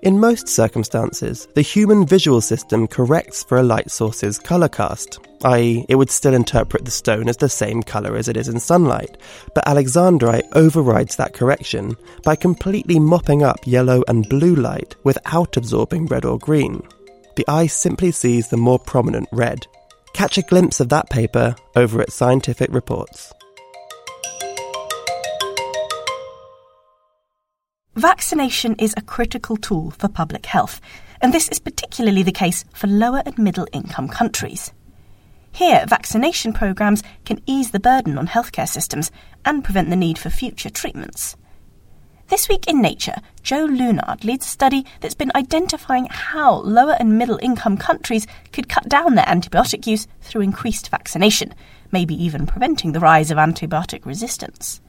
In 0.00 0.18
most 0.18 0.48
circumstances, 0.48 1.46
the 1.54 1.60
human 1.60 2.06
visual 2.06 2.40
system 2.40 2.86
corrects 2.86 3.44
for 3.44 3.58
a 3.58 3.62
light 3.62 3.90
source's 3.90 4.38
colour 4.38 4.70
cast, 4.70 5.18
i.e., 5.44 5.84
it 5.86 5.96
would 5.96 6.08
still 6.08 6.32
interpret 6.32 6.86
the 6.86 6.90
stone 6.90 7.28
as 7.28 7.36
the 7.36 7.50
same 7.50 7.82
colour 7.82 8.16
as 8.16 8.26
it 8.26 8.38
is 8.38 8.48
in 8.48 8.58
sunlight, 8.58 9.18
but 9.54 9.66
Alexandrite 9.66 10.48
overrides 10.52 11.16
that 11.16 11.34
correction 11.34 11.94
by 12.22 12.36
completely 12.36 12.98
mopping 12.98 13.42
up 13.42 13.58
yellow 13.66 14.02
and 14.08 14.26
blue 14.30 14.54
light 14.54 14.96
without 15.04 15.58
absorbing 15.58 16.06
red 16.06 16.24
or 16.24 16.38
green. 16.38 16.80
The 17.36 17.44
eye 17.48 17.66
simply 17.66 18.12
sees 18.12 18.48
the 18.48 18.56
more 18.56 18.78
prominent 18.78 19.28
red. 19.30 19.66
Catch 20.14 20.38
a 20.38 20.42
glimpse 20.42 20.80
of 20.80 20.88
that 20.88 21.10
paper 21.10 21.54
over 21.76 22.00
at 22.00 22.14
Scientific 22.14 22.72
Reports. 22.72 23.30
Vaccination 27.96 28.74
is 28.80 28.92
a 28.96 29.02
critical 29.02 29.56
tool 29.56 29.92
for 29.92 30.08
public 30.08 30.46
health, 30.46 30.80
and 31.20 31.32
this 31.32 31.48
is 31.50 31.60
particularly 31.60 32.24
the 32.24 32.32
case 32.32 32.64
for 32.72 32.88
lower 32.88 33.22
and 33.24 33.38
middle 33.38 33.68
income 33.72 34.08
countries. 34.08 34.72
Here, 35.52 35.84
vaccination 35.86 36.52
programs 36.52 37.04
can 37.24 37.40
ease 37.46 37.70
the 37.70 37.78
burden 37.78 38.18
on 38.18 38.26
healthcare 38.26 38.68
systems 38.68 39.12
and 39.44 39.62
prevent 39.62 39.90
the 39.90 39.96
need 39.96 40.18
for 40.18 40.28
future 40.28 40.70
treatments. 40.70 41.36
This 42.26 42.48
week 42.48 42.66
in 42.66 42.82
Nature, 42.82 43.14
Joe 43.44 43.64
Lewnard 43.64 44.24
leads 44.24 44.46
a 44.46 44.48
study 44.48 44.84
that's 45.00 45.14
been 45.14 45.30
identifying 45.36 46.06
how 46.06 46.62
lower 46.62 46.96
and 46.98 47.16
middle 47.16 47.38
income 47.42 47.76
countries 47.76 48.26
could 48.50 48.68
cut 48.68 48.88
down 48.88 49.14
their 49.14 49.24
antibiotic 49.26 49.86
use 49.86 50.08
through 50.20 50.40
increased 50.40 50.90
vaccination, 50.90 51.54
maybe 51.92 52.20
even 52.20 52.44
preventing 52.44 52.90
the 52.90 52.98
rise 52.98 53.30
of 53.30 53.38
antibiotic 53.38 54.04
resistance. 54.04 54.80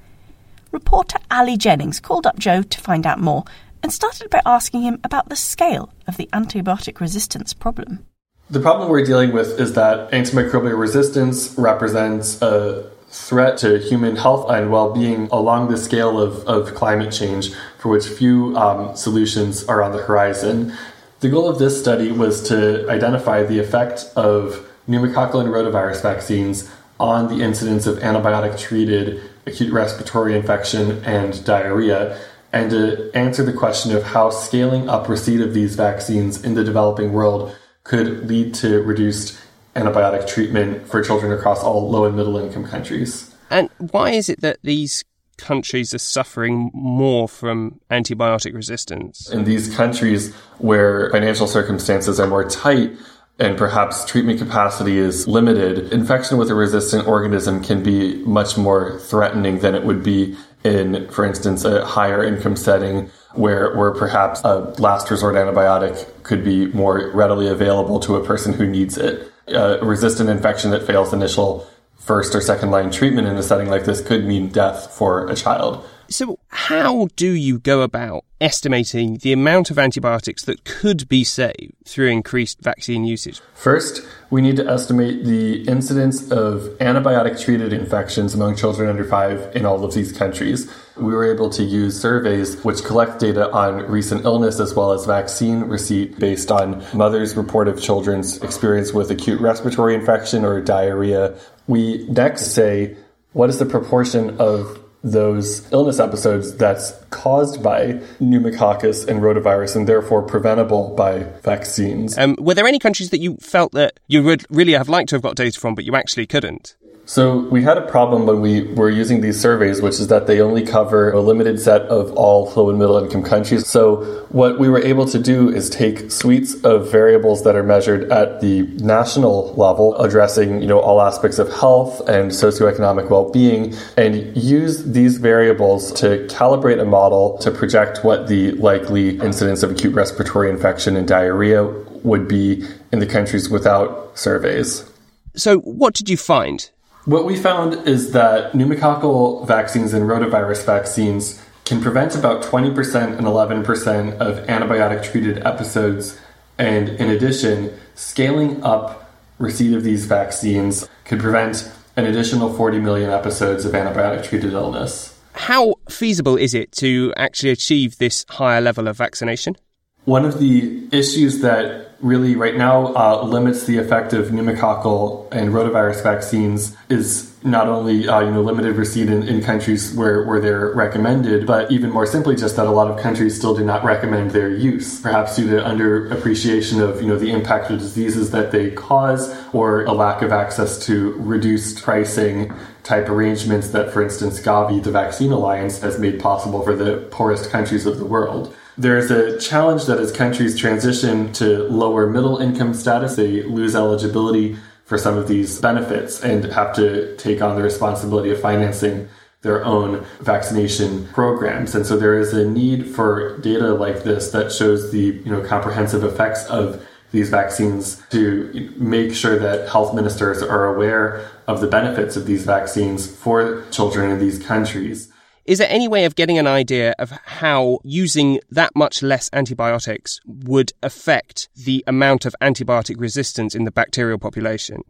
Reporter 0.75 1.20
Ali 1.32 1.55
Jennings 1.55 2.01
called 2.01 2.27
up 2.27 2.38
Joe 2.38 2.62
to 2.62 2.82
find 2.82 3.05
out 3.08 3.22
more 3.22 3.46
and 3.82 3.94
started 3.94 4.29
by 4.29 4.41
asking 4.46 4.82
him 4.82 5.00
about 5.05 5.29
the 5.29 5.36
scale 5.38 5.94
of 6.05 6.17
the 6.17 6.27
antibiotic 6.34 7.00
resistance 7.00 7.53
problem. 7.53 8.05
The 8.50 8.60
problem 8.60 8.89
we're 8.89 9.05
dealing 9.05 9.32
with 9.32 9.58
is 9.58 9.72
that 9.75 10.12
antimicrobial 10.12 10.77
resistance 10.77 11.58
represents 11.58 12.41
a 12.41 12.91
threat 13.08 13.58
to 13.60 13.79
human 13.79 14.17
health 14.17 14.50
and 14.50 14.70
well 14.70 14.94
being 14.94 15.29
along 15.32 15.72
the 15.72 15.77
scale 15.77 16.20
of, 16.20 16.46
of 16.46 16.75
climate 16.75 17.13
change, 17.13 17.53
for 17.77 17.88
which 17.88 18.08
few 18.08 18.53
um, 18.58 18.98
solutions 18.98 19.63
are 19.70 19.82
on 19.82 19.94
the 19.94 20.03
horizon. 20.03 20.74
The 21.22 21.29
goal 21.29 21.48
of 21.48 21.58
this 21.58 21.79
study 21.79 22.12
was 22.12 22.46
to 22.50 22.86
identify 22.89 23.44
the 23.44 23.60
effect 23.60 24.12
of 24.17 24.70
pneumococcal 24.89 25.39
and 25.39 25.50
rotavirus 25.50 26.01
vaccines 26.01 26.70
on 27.00 27.29
the 27.29 27.41
incidence 27.41 27.88
of 27.88 28.00
antibiotic 28.00 28.60
treated 28.60 29.22
acute 29.46 29.72
respiratory 29.72 30.36
infection 30.36 31.04
and 31.04 31.44
diarrhea, 31.46 32.20
and 32.52 32.72
to 32.72 33.12
answer 33.14 33.44
the 33.44 33.54
question 33.54 33.96
of 33.96 34.04
how 34.04 34.30
scaling 34.30 34.90
up 34.90 35.10
receipt 35.10 35.42
of 35.42 35.54
these 35.54 35.75
vaccines 35.75 36.44
in 36.44 36.54
the 36.54 36.64
developing 36.64 37.14
world 37.14 37.56
could 37.84 38.28
lead 38.28 38.54
to 38.56 38.82
reduced 38.82 39.38
antibiotic 39.75 40.28
treatment 40.28 40.88
for 40.88 41.04
children 41.04 41.32
across 41.32 41.62
all 41.62 41.90
low 41.90 42.06
and 42.06 42.16
middle 42.16 42.38
income 42.38 42.66
countries. 42.66 43.36
And 43.50 43.70
why 43.78 44.12
is 44.12 44.30
it 44.30 44.42
that 44.42 44.58
these 44.64 45.04
countries 45.38 45.94
are 45.94 46.00
suffering 46.00 46.72
more 46.74 47.28
from 47.28 47.80
antibiotic 47.92 48.54
resistance? 48.54 49.30
In 49.30 49.44
these 49.44 49.75
countries 49.75 50.34
where 50.60 51.12
financial 51.12 51.46
circumstances 51.46 52.20
are 52.20 52.28
more 52.28 52.48
tight, 52.48 52.94
and 53.38 53.58
perhaps 53.58 54.06
treatment 54.06 54.39
capacity 54.39 54.98
is 54.98 55.27
limited, 55.27 55.92
infection 55.92 56.38
with 56.38 56.50
a 56.50 56.56
resistant 56.56 57.08
organism 57.08 57.62
can 57.62 57.84
be 57.84 58.24
much 58.24 58.58
more 58.58 59.00
threatening 59.00 59.60
than 59.60 59.75
it 59.75 59.84
would 59.84 60.04
be 60.04 60.38
in, 60.63 61.10
for 61.10 61.25
instance, 61.25 61.65
a 61.65 61.86
higher 61.86 62.24
income 62.24 62.56
setting 62.56 63.10
where, 63.34 63.75
where 63.75 63.92
perhaps 63.92 64.42
a 64.46 64.60
last 64.80 65.12
resort 65.12 65.36
antibiotic 65.36 66.24
could 66.24 66.44
be 66.44 66.68
more 66.68 67.12
readily 67.13 67.48
available 67.48 68.00
to 68.00 68.15
a 68.15 68.25
person 68.25 68.54
who 68.54 68.65
needs 68.65 68.98
it. 68.98 69.32
A 69.48 69.86
resistant 69.86 70.30
infection 70.30 70.72
that 70.72 70.88
fails 70.88 71.13
initial 71.13 71.68
first 71.98 72.34
or 72.36 72.42
second 72.42 72.72
line 72.72 72.89
treatment 72.89 73.27
in 73.27 73.36
a 73.36 73.44
setting 73.44 73.68
like 73.68 73.86
this 73.86 74.01
could 74.01 74.25
mean 74.25 74.48
death 74.50 74.92
for 74.96 75.30
a 75.30 75.36
child. 75.36 75.86
So, 76.10 76.40
how 76.50 77.08
do 77.16 77.32
you 77.32 77.58
go 77.60 77.82
about 77.82 78.26
estimating 78.40 79.18
the 79.18 79.34
amount 79.34 79.72
of 79.72 79.80
antibiotics 79.80 80.44
that 80.46 80.64
could 80.64 81.08
be 81.08 81.24
saved 81.24 81.74
through 81.86 82.10
increased 82.10 82.62
vaccine 82.62 83.06
usage? 83.06 83.42
First, 83.56 84.06
we 84.30 84.42
need 84.42 84.56
to 84.58 84.68
estimate 84.68 85.26
the 85.26 85.64
incidence 85.68 86.32
of 86.32 86.62
antibiotic 86.80 87.44
treated 87.44 87.74
infections 87.74 88.36
among 88.36 88.56
children 88.56 88.88
under 88.88 89.04
five 89.04 89.56
in 89.56 89.66
all 89.66 89.84
of 89.84 89.94
these 89.94 90.12
countries. 90.12 90.72
We 90.96 91.12
were 91.14 91.26
able 91.26 91.50
to 91.52 91.64
use 91.64 92.00
surveys 92.00 92.64
which 92.64 92.84
collect 92.84 93.20
data 93.20 93.52
on 93.52 93.88
recent 93.88 94.26
illness 94.26 94.60
as 94.60 94.76
well 94.76 94.92
as 94.92 95.06
vaccine 95.06 95.62
receipt 95.62 96.20
based 96.20 96.52
on 96.52 96.86
mothers' 96.94 97.36
report 97.36 97.68
of 97.68 97.82
children's 97.82 98.42
experience 98.44 98.94
with 98.94 99.10
acute 99.10 99.42
respiratory 99.42 99.96
infection 99.96 100.46
or 100.46 100.62
diarrhea. 100.62 101.36
We 101.68 102.06
next 102.10 102.54
say, 102.54 102.96
what 103.34 103.50
is 103.50 103.60
the 103.60 103.66
proportion 103.66 104.38
of 104.40 104.85
those 105.06 105.72
illness 105.72 106.00
episodes 106.00 106.56
that's 106.56 106.92
caused 107.12 107.62
by 107.62 108.02
pneumococcus 108.20 109.08
and 109.08 109.22
rotavirus 109.22 109.76
and 109.76 109.88
therefore 109.88 110.24
preventable 110.24 110.96
by 110.96 111.20
vaccines. 111.44 112.18
Um, 112.18 112.36
were 112.40 112.56
there 112.56 112.66
any 112.66 112.80
countries 112.80 113.12
that 113.12 113.20
you 113.20 113.38
felt 113.38 113.72
that 113.74 114.00
you 114.08 114.24
would 114.24 114.46
really 114.50 114.74
have 114.74 114.90
liked 114.90 115.10
to 115.10 115.16
have 115.16 115.22
got 115.22 115.36
data 115.36 115.60
from, 115.60 115.76
but 115.76 115.86
you 115.86 115.96
actually 115.96 116.26
couldn't? 116.26 116.76
So 117.08 117.38
we 117.38 117.62
had 117.62 117.78
a 117.78 117.84
problem 117.84 118.26
when 118.26 118.42
we 118.42 118.64
were 118.74 118.90
using 118.90 119.22
these 119.22 119.40
surveys, 119.40 119.80
which 119.80 120.00
is 120.00 120.08
that 120.08 120.26
they 120.26 120.42
only 120.42 120.66
cover 120.66 121.12
a 121.12 121.22
limited 121.22 121.60
set 121.60 121.84
of 121.84 122.12
all 122.14 122.52
low 122.56 122.70
and 122.72 122.80
middle 122.80 122.98
income 122.98 123.22
countries. 123.22 123.68
So 123.68 124.26
what 124.30 124.58
we 124.58 124.70
were 124.70 124.82
able 124.82 125.06
to 125.08 125.20
do 125.20 125.50
is 125.50 125.70
take 125.70 126.10
suites 126.10 126.56
of 126.64 126.92
variables 126.92 127.44
that 127.44 127.56
are 127.56 127.62
measured 127.62 128.12
at 128.12 128.42
the 128.42 128.64
national 128.84 129.54
level, 129.54 129.96
addressing, 130.02 130.64
you 130.64 130.68
know, 130.68 130.80
all 130.80 131.00
aspects 131.00 131.38
of 131.38 131.48
health 131.54 132.00
and 132.10 132.32
socioeconomic 132.32 133.12
well-being, 133.12 133.76
and 133.98 134.36
use 134.36 134.84
these 134.84 135.18
variables 135.18 135.94
to 135.94 136.26
calibrate 136.28 136.82
a 136.82 136.86
model 136.86 137.38
to 137.38 137.52
project 137.52 138.04
what 138.04 138.28
the 138.28 138.52
likely 138.54 139.20
incidence 139.20 139.62
of 139.62 139.70
acute 139.70 139.94
respiratory 139.94 140.50
infection 140.50 140.96
and 140.96 141.08
diarrhea 141.08 141.66
would 142.04 142.28
be 142.28 142.68
in 142.92 142.98
the 142.98 143.06
countries 143.06 143.48
without 143.48 144.18
surveys. 144.18 144.90
So 145.36 145.60
what 145.60 145.94
did 145.94 146.10
you 146.10 146.18
find? 146.18 146.72
What 147.06 147.26
we 147.26 147.36
found 147.36 147.88
is 147.88 148.14
that 148.14 148.54
pneumococcal 148.54 149.46
vaccines 149.46 149.94
and 149.94 150.10
rotavirus 150.10 150.66
vaccines 150.66 151.40
can 151.64 151.80
prevent 151.80 152.16
about 152.16 152.42
20% 152.42 153.18
and 153.18 153.28
11% 153.28 154.18
of 154.18 154.48
antibiotic 154.48 155.04
treated 155.12 155.46
episodes. 155.46 156.20
And 156.58 156.90
in 156.90 157.12
addition, 157.12 157.78
scaling 157.94 158.64
up 158.64 159.14
receipt 159.38 159.76
of 159.76 159.84
these 159.84 160.06
vaccines 160.06 160.90
could 161.04 161.20
prevent 161.20 161.72
an 161.96 162.06
additional 162.06 162.52
40 162.52 162.80
million 162.80 163.12
episodes 163.12 163.66
of 163.66 163.74
antibiotic 163.74 164.28
treated 164.28 164.54
illness. 164.54 165.16
How 165.34 165.76
feasible 165.88 166.38
is 166.38 166.56
it 166.56 166.72
to 166.74 167.14
actually 167.18 167.52
achieve 167.52 168.00
this 168.00 168.26
higher 168.30 168.62
level 168.62 168.88
of 168.88 168.98
vaccination? 168.98 169.58
One 170.06 170.26
of 170.26 170.40
the 170.40 170.88
issues 170.92 171.42
that 171.42 171.95
really 172.06 172.36
right 172.36 172.56
now 172.56 172.94
uh, 172.96 173.24
limits 173.24 173.66
the 173.66 173.80
effect 173.80 174.14
of 174.14 174.28
pneumococcal 174.28 175.28
and 175.32 175.50
rotavirus 175.50 176.04
vaccines 176.04 176.78
is 176.88 177.34
not 177.44 177.68
only 177.68 178.08
uh, 178.08 178.20
you 178.20 178.30
know 178.30 178.42
limited 178.42 178.76
receipt 178.76 179.10
in, 179.10 179.24
in, 179.24 179.42
countries 179.42 179.92
where, 179.96 180.24
where 180.24 180.40
they're 180.40 180.72
recommended, 180.74 181.48
but 181.48 181.72
even 181.72 181.90
more 181.90 182.06
simply 182.06 182.36
just 182.36 182.56
that 182.58 182.68
a 182.68 182.72
lot 182.72 182.92
of 182.92 183.00
countries 183.00 183.36
still 183.36 183.56
do 183.56 183.66
not 183.66 183.84
recommend 183.84 184.32
their 184.32 184.50
use, 184.50 185.02
perhaps 185.02 185.36
due 185.36 185.50
to 185.50 185.68
under 185.68 186.08
appreciation 186.10 186.80
of 186.80 187.02
you 187.02 187.08
know 187.08 187.18
the 187.18 187.32
impact 187.32 187.72
of 187.72 187.80
diseases 187.80 188.30
that 188.30 188.52
they 188.52 188.70
cause 188.70 189.36
or 189.52 189.84
a 189.86 189.92
lack 189.92 190.22
of 190.22 190.32
access 190.32 190.78
to 190.86 191.14
reduced 191.14 191.82
pricing 191.84 192.54
type 192.84 193.10
arrangements 193.10 193.70
that, 193.70 193.92
for 193.92 194.04
instance, 194.04 194.40
Gavi, 194.40 194.84
the 194.84 194.92
Vaccine 194.92 195.32
Alliance, 195.32 195.80
has 195.80 195.98
made 195.98 196.20
possible 196.20 196.62
for 196.62 196.76
the 196.76 196.98
poorest 197.10 197.50
countries 197.50 197.88
of 197.88 197.98
the 197.98 198.06
world. 198.06 198.56
There's 198.77 199.10
a 199.10 199.39
challenge 199.39 199.86
that 199.86 200.00
as 200.00 200.12
countries 200.12 200.58
transition 200.58 201.32
to 201.34 201.63
lower 201.70 202.08
middle 202.08 202.39
income 202.39 202.74
status, 202.74 203.15
they 203.15 203.44
lose 203.44 203.75
eligibility 203.75 204.58
for 204.84 204.98
some 204.98 205.17
of 205.17 205.27
these 205.27 205.60
benefits 205.60 206.22
and 206.22 206.44
have 206.46 206.75
to 206.75 207.15
take 207.15 207.41
on 207.41 207.55
the 207.55 207.63
responsibility 207.63 208.32
of 208.32 208.39
financing 208.39 209.08
their 209.41 209.63
own 209.63 210.03
vaccination 210.22 211.08
programs. 211.10 211.74
And 211.74 211.86
so 211.86 211.96
there 211.96 212.20
is 212.20 212.34
a 212.34 212.50
need 212.50 212.88
for 212.88 213.38
data 213.38 213.74
like 213.74 214.03
this 214.03 214.32
that 214.32 214.51
shows 214.51 214.91
the 214.91 215.22
you 215.24 215.32
know 215.32 215.41
comprehensive 215.41 216.03
effects 216.03 216.46
of 216.48 216.86
these 217.12 217.29
vaccines 217.29 218.01
to 218.10 218.74
make 218.75 219.13
sure 219.13 219.39
that 219.39 219.70
health 219.70 219.94
ministers 219.94 220.41
are 220.41 220.65
aware 220.74 221.25
of 221.48 221.62
the 221.62 221.67
benefits 221.67 222.15
of 222.17 222.25
these 222.25 222.44
vaccines 222.44 223.08
for 223.08 223.63
children 223.72 224.12
in 224.12 224.20
these 224.20 224.44
countries. 224.44 225.12
Is 225.46 225.60
there 225.60 225.70
any 225.70 225.88
way 225.88 226.06
of 226.06 226.16
getting 226.16 226.40
an 226.40 226.48
idea 226.48 226.96
of 226.98 227.12
how 227.12 227.78
using 227.84 228.40
that 228.50 228.75
much 228.75 229.04
less 229.04 229.30
antibiotics 229.32 230.20
would 230.25 230.74
affect 230.82 231.50
the 231.56 231.84
amount 231.86 232.25
of 232.25 232.36
antibiotic 232.42 233.00
resistance 233.00 233.54
in 233.54 233.64
the 233.64 233.70
bacterial 233.70 234.18
population? 234.18 234.82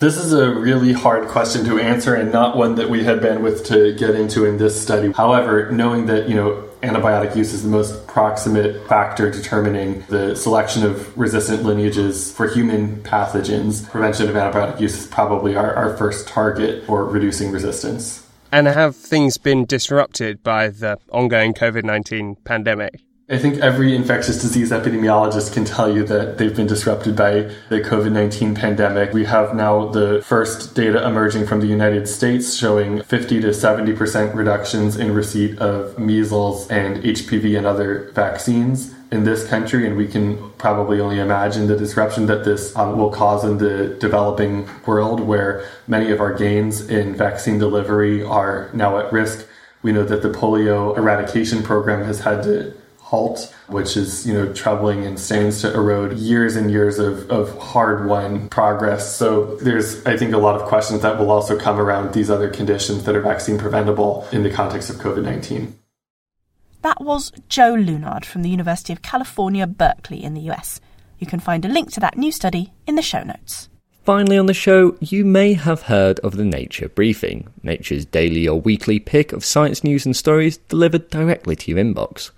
This 0.00 0.18
is 0.18 0.34
a 0.34 0.54
really 0.54 0.92
hard 0.92 1.28
question 1.28 1.64
to 1.64 1.78
answer 1.78 2.14
and 2.14 2.30
not 2.30 2.54
one 2.54 2.74
that 2.74 2.90
we 2.90 3.02
had 3.04 3.20
bandwidth 3.20 3.64
to 3.68 3.94
get 3.94 4.14
into 4.14 4.44
in 4.44 4.58
this 4.58 4.78
study. 4.78 5.10
However, 5.12 5.70
knowing 5.72 6.04
that, 6.06 6.28
you 6.28 6.34
know, 6.34 6.68
antibiotic 6.82 7.34
use 7.34 7.54
is 7.54 7.62
the 7.62 7.70
most 7.70 8.06
proximate 8.06 8.86
factor 8.86 9.30
determining 9.30 10.04
the 10.10 10.34
selection 10.34 10.84
of 10.84 11.16
resistant 11.16 11.62
lineages 11.62 12.30
for 12.30 12.46
human 12.46 12.96
pathogens, 13.04 13.88
prevention 13.88 14.28
of 14.28 14.34
antibiotic 14.34 14.78
use 14.80 14.98
is 14.98 15.06
probably 15.06 15.56
our, 15.56 15.74
our 15.74 15.96
first 15.96 16.28
target 16.28 16.84
for 16.84 17.06
reducing 17.06 17.50
resistance. 17.50 18.23
And 18.54 18.68
have 18.68 18.94
things 18.94 19.36
been 19.36 19.64
disrupted 19.64 20.44
by 20.44 20.68
the 20.68 20.96
ongoing 21.10 21.54
COVID 21.54 21.82
19 21.82 22.36
pandemic? 22.44 23.00
I 23.28 23.36
think 23.36 23.58
every 23.58 23.96
infectious 23.96 24.40
disease 24.40 24.70
epidemiologist 24.70 25.52
can 25.52 25.64
tell 25.64 25.92
you 25.92 26.04
that 26.04 26.38
they've 26.38 26.54
been 26.54 26.68
disrupted 26.68 27.16
by 27.16 27.50
the 27.68 27.80
COVID 27.80 28.12
19 28.12 28.54
pandemic. 28.54 29.12
We 29.12 29.24
have 29.24 29.56
now 29.56 29.88
the 29.88 30.22
first 30.24 30.76
data 30.76 31.04
emerging 31.04 31.48
from 31.48 31.62
the 31.62 31.66
United 31.66 32.06
States 32.06 32.54
showing 32.54 33.02
50 33.02 33.40
to 33.40 33.48
70% 33.48 34.36
reductions 34.36 34.98
in 34.98 35.12
receipt 35.12 35.58
of 35.58 35.98
measles 35.98 36.70
and 36.70 36.98
HPV 36.98 37.58
and 37.58 37.66
other 37.66 38.12
vaccines 38.12 38.94
in 39.14 39.22
this 39.22 39.46
country, 39.46 39.86
and 39.86 39.96
we 39.96 40.08
can 40.08 40.50
probably 40.58 40.98
only 41.00 41.20
imagine 41.20 41.68
the 41.68 41.76
disruption 41.76 42.26
that 42.26 42.44
this 42.44 42.76
um, 42.76 42.98
will 42.98 43.10
cause 43.10 43.44
in 43.44 43.58
the 43.58 43.96
developing 44.00 44.68
world, 44.84 45.20
where 45.20 45.64
many 45.86 46.10
of 46.10 46.20
our 46.20 46.34
gains 46.34 46.88
in 46.88 47.14
vaccine 47.14 47.58
delivery 47.58 48.24
are 48.24 48.68
now 48.72 48.98
at 48.98 49.12
risk. 49.12 49.46
We 49.82 49.92
know 49.92 50.02
that 50.04 50.22
the 50.22 50.30
polio 50.30 50.96
eradication 50.98 51.62
program 51.62 52.04
has 52.04 52.20
had 52.20 52.42
to 52.42 52.74
halt, 52.98 53.54
which 53.68 53.96
is, 53.96 54.26
you 54.26 54.34
know, 54.34 54.52
troubling 54.52 55.06
and 55.06 55.20
stands 55.20 55.60
to 55.60 55.72
erode 55.72 56.14
years 56.18 56.56
and 56.56 56.68
years 56.68 56.98
of, 56.98 57.30
of 57.30 57.56
hard 57.58 58.06
won 58.06 58.48
progress. 58.48 59.14
So 59.14 59.56
there's, 59.56 60.04
I 60.06 60.16
think, 60.16 60.34
a 60.34 60.38
lot 60.38 60.60
of 60.60 60.66
questions 60.66 61.02
that 61.02 61.20
will 61.20 61.30
also 61.30 61.56
come 61.56 61.78
around 61.78 62.14
these 62.14 62.30
other 62.30 62.50
conditions 62.50 63.04
that 63.04 63.14
are 63.14 63.20
vaccine 63.20 63.58
preventable 63.58 64.26
in 64.32 64.42
the 64.42 64.50
context 64.50 64.90
of 64.90 64.96
COVID 64.96 65.22
19. 65.22 65.83
That 66.84 67.00
was 67.00 67.32
Joe 67.48 67.72
Lewnard 67.72 68.26
from 68.26 68.42
the 68.42 68.50
University 68.50 68.92
of 68.92 69.00
California, 69.00 69.66
Berkeley 69.66 70.22
in 70.22 70.34
the 70.34 70.50
US. 70.50 70.82
You 71.18 71.26
can 71.26 71.40
find 71.40 71.64
a 71.64 71.68
link 71.68 71.90
to 71.92 72.00
that 72.00 72.18
new 72.18 72.30
study 72.30 72.74
in 72.86 72.94
the 72.94 73.00
show 73.00 73.22
notes. 73.22 73.70
Finally, 74.02 74.36
on 74.36 74.44
the 74.44 74.52
show, 74.52 74.94
you 75.00 75.24
may 75.24 75.54
have 75.54 75.84
heard 75.84 76.20
of 76.20 76.36
the 76.36 76.44
Nature 76.44 76.90
Briefing, 76.90 77.48
Nature's 77.62 78.04
daily 78.04 78.46
or 78.46 78.60
weekly 78.60 78.98
pick 78.98 79.32
of 79.32 79.46
science 79.46 79.82
news 79.82 80.04
and 80.04 80.14
stories 80.14 80.58
delivered 80.58 81.08
directly 81.08 81.56
to 81.56 81.70
your 81.70 81.82
inbox. 81.82 82.32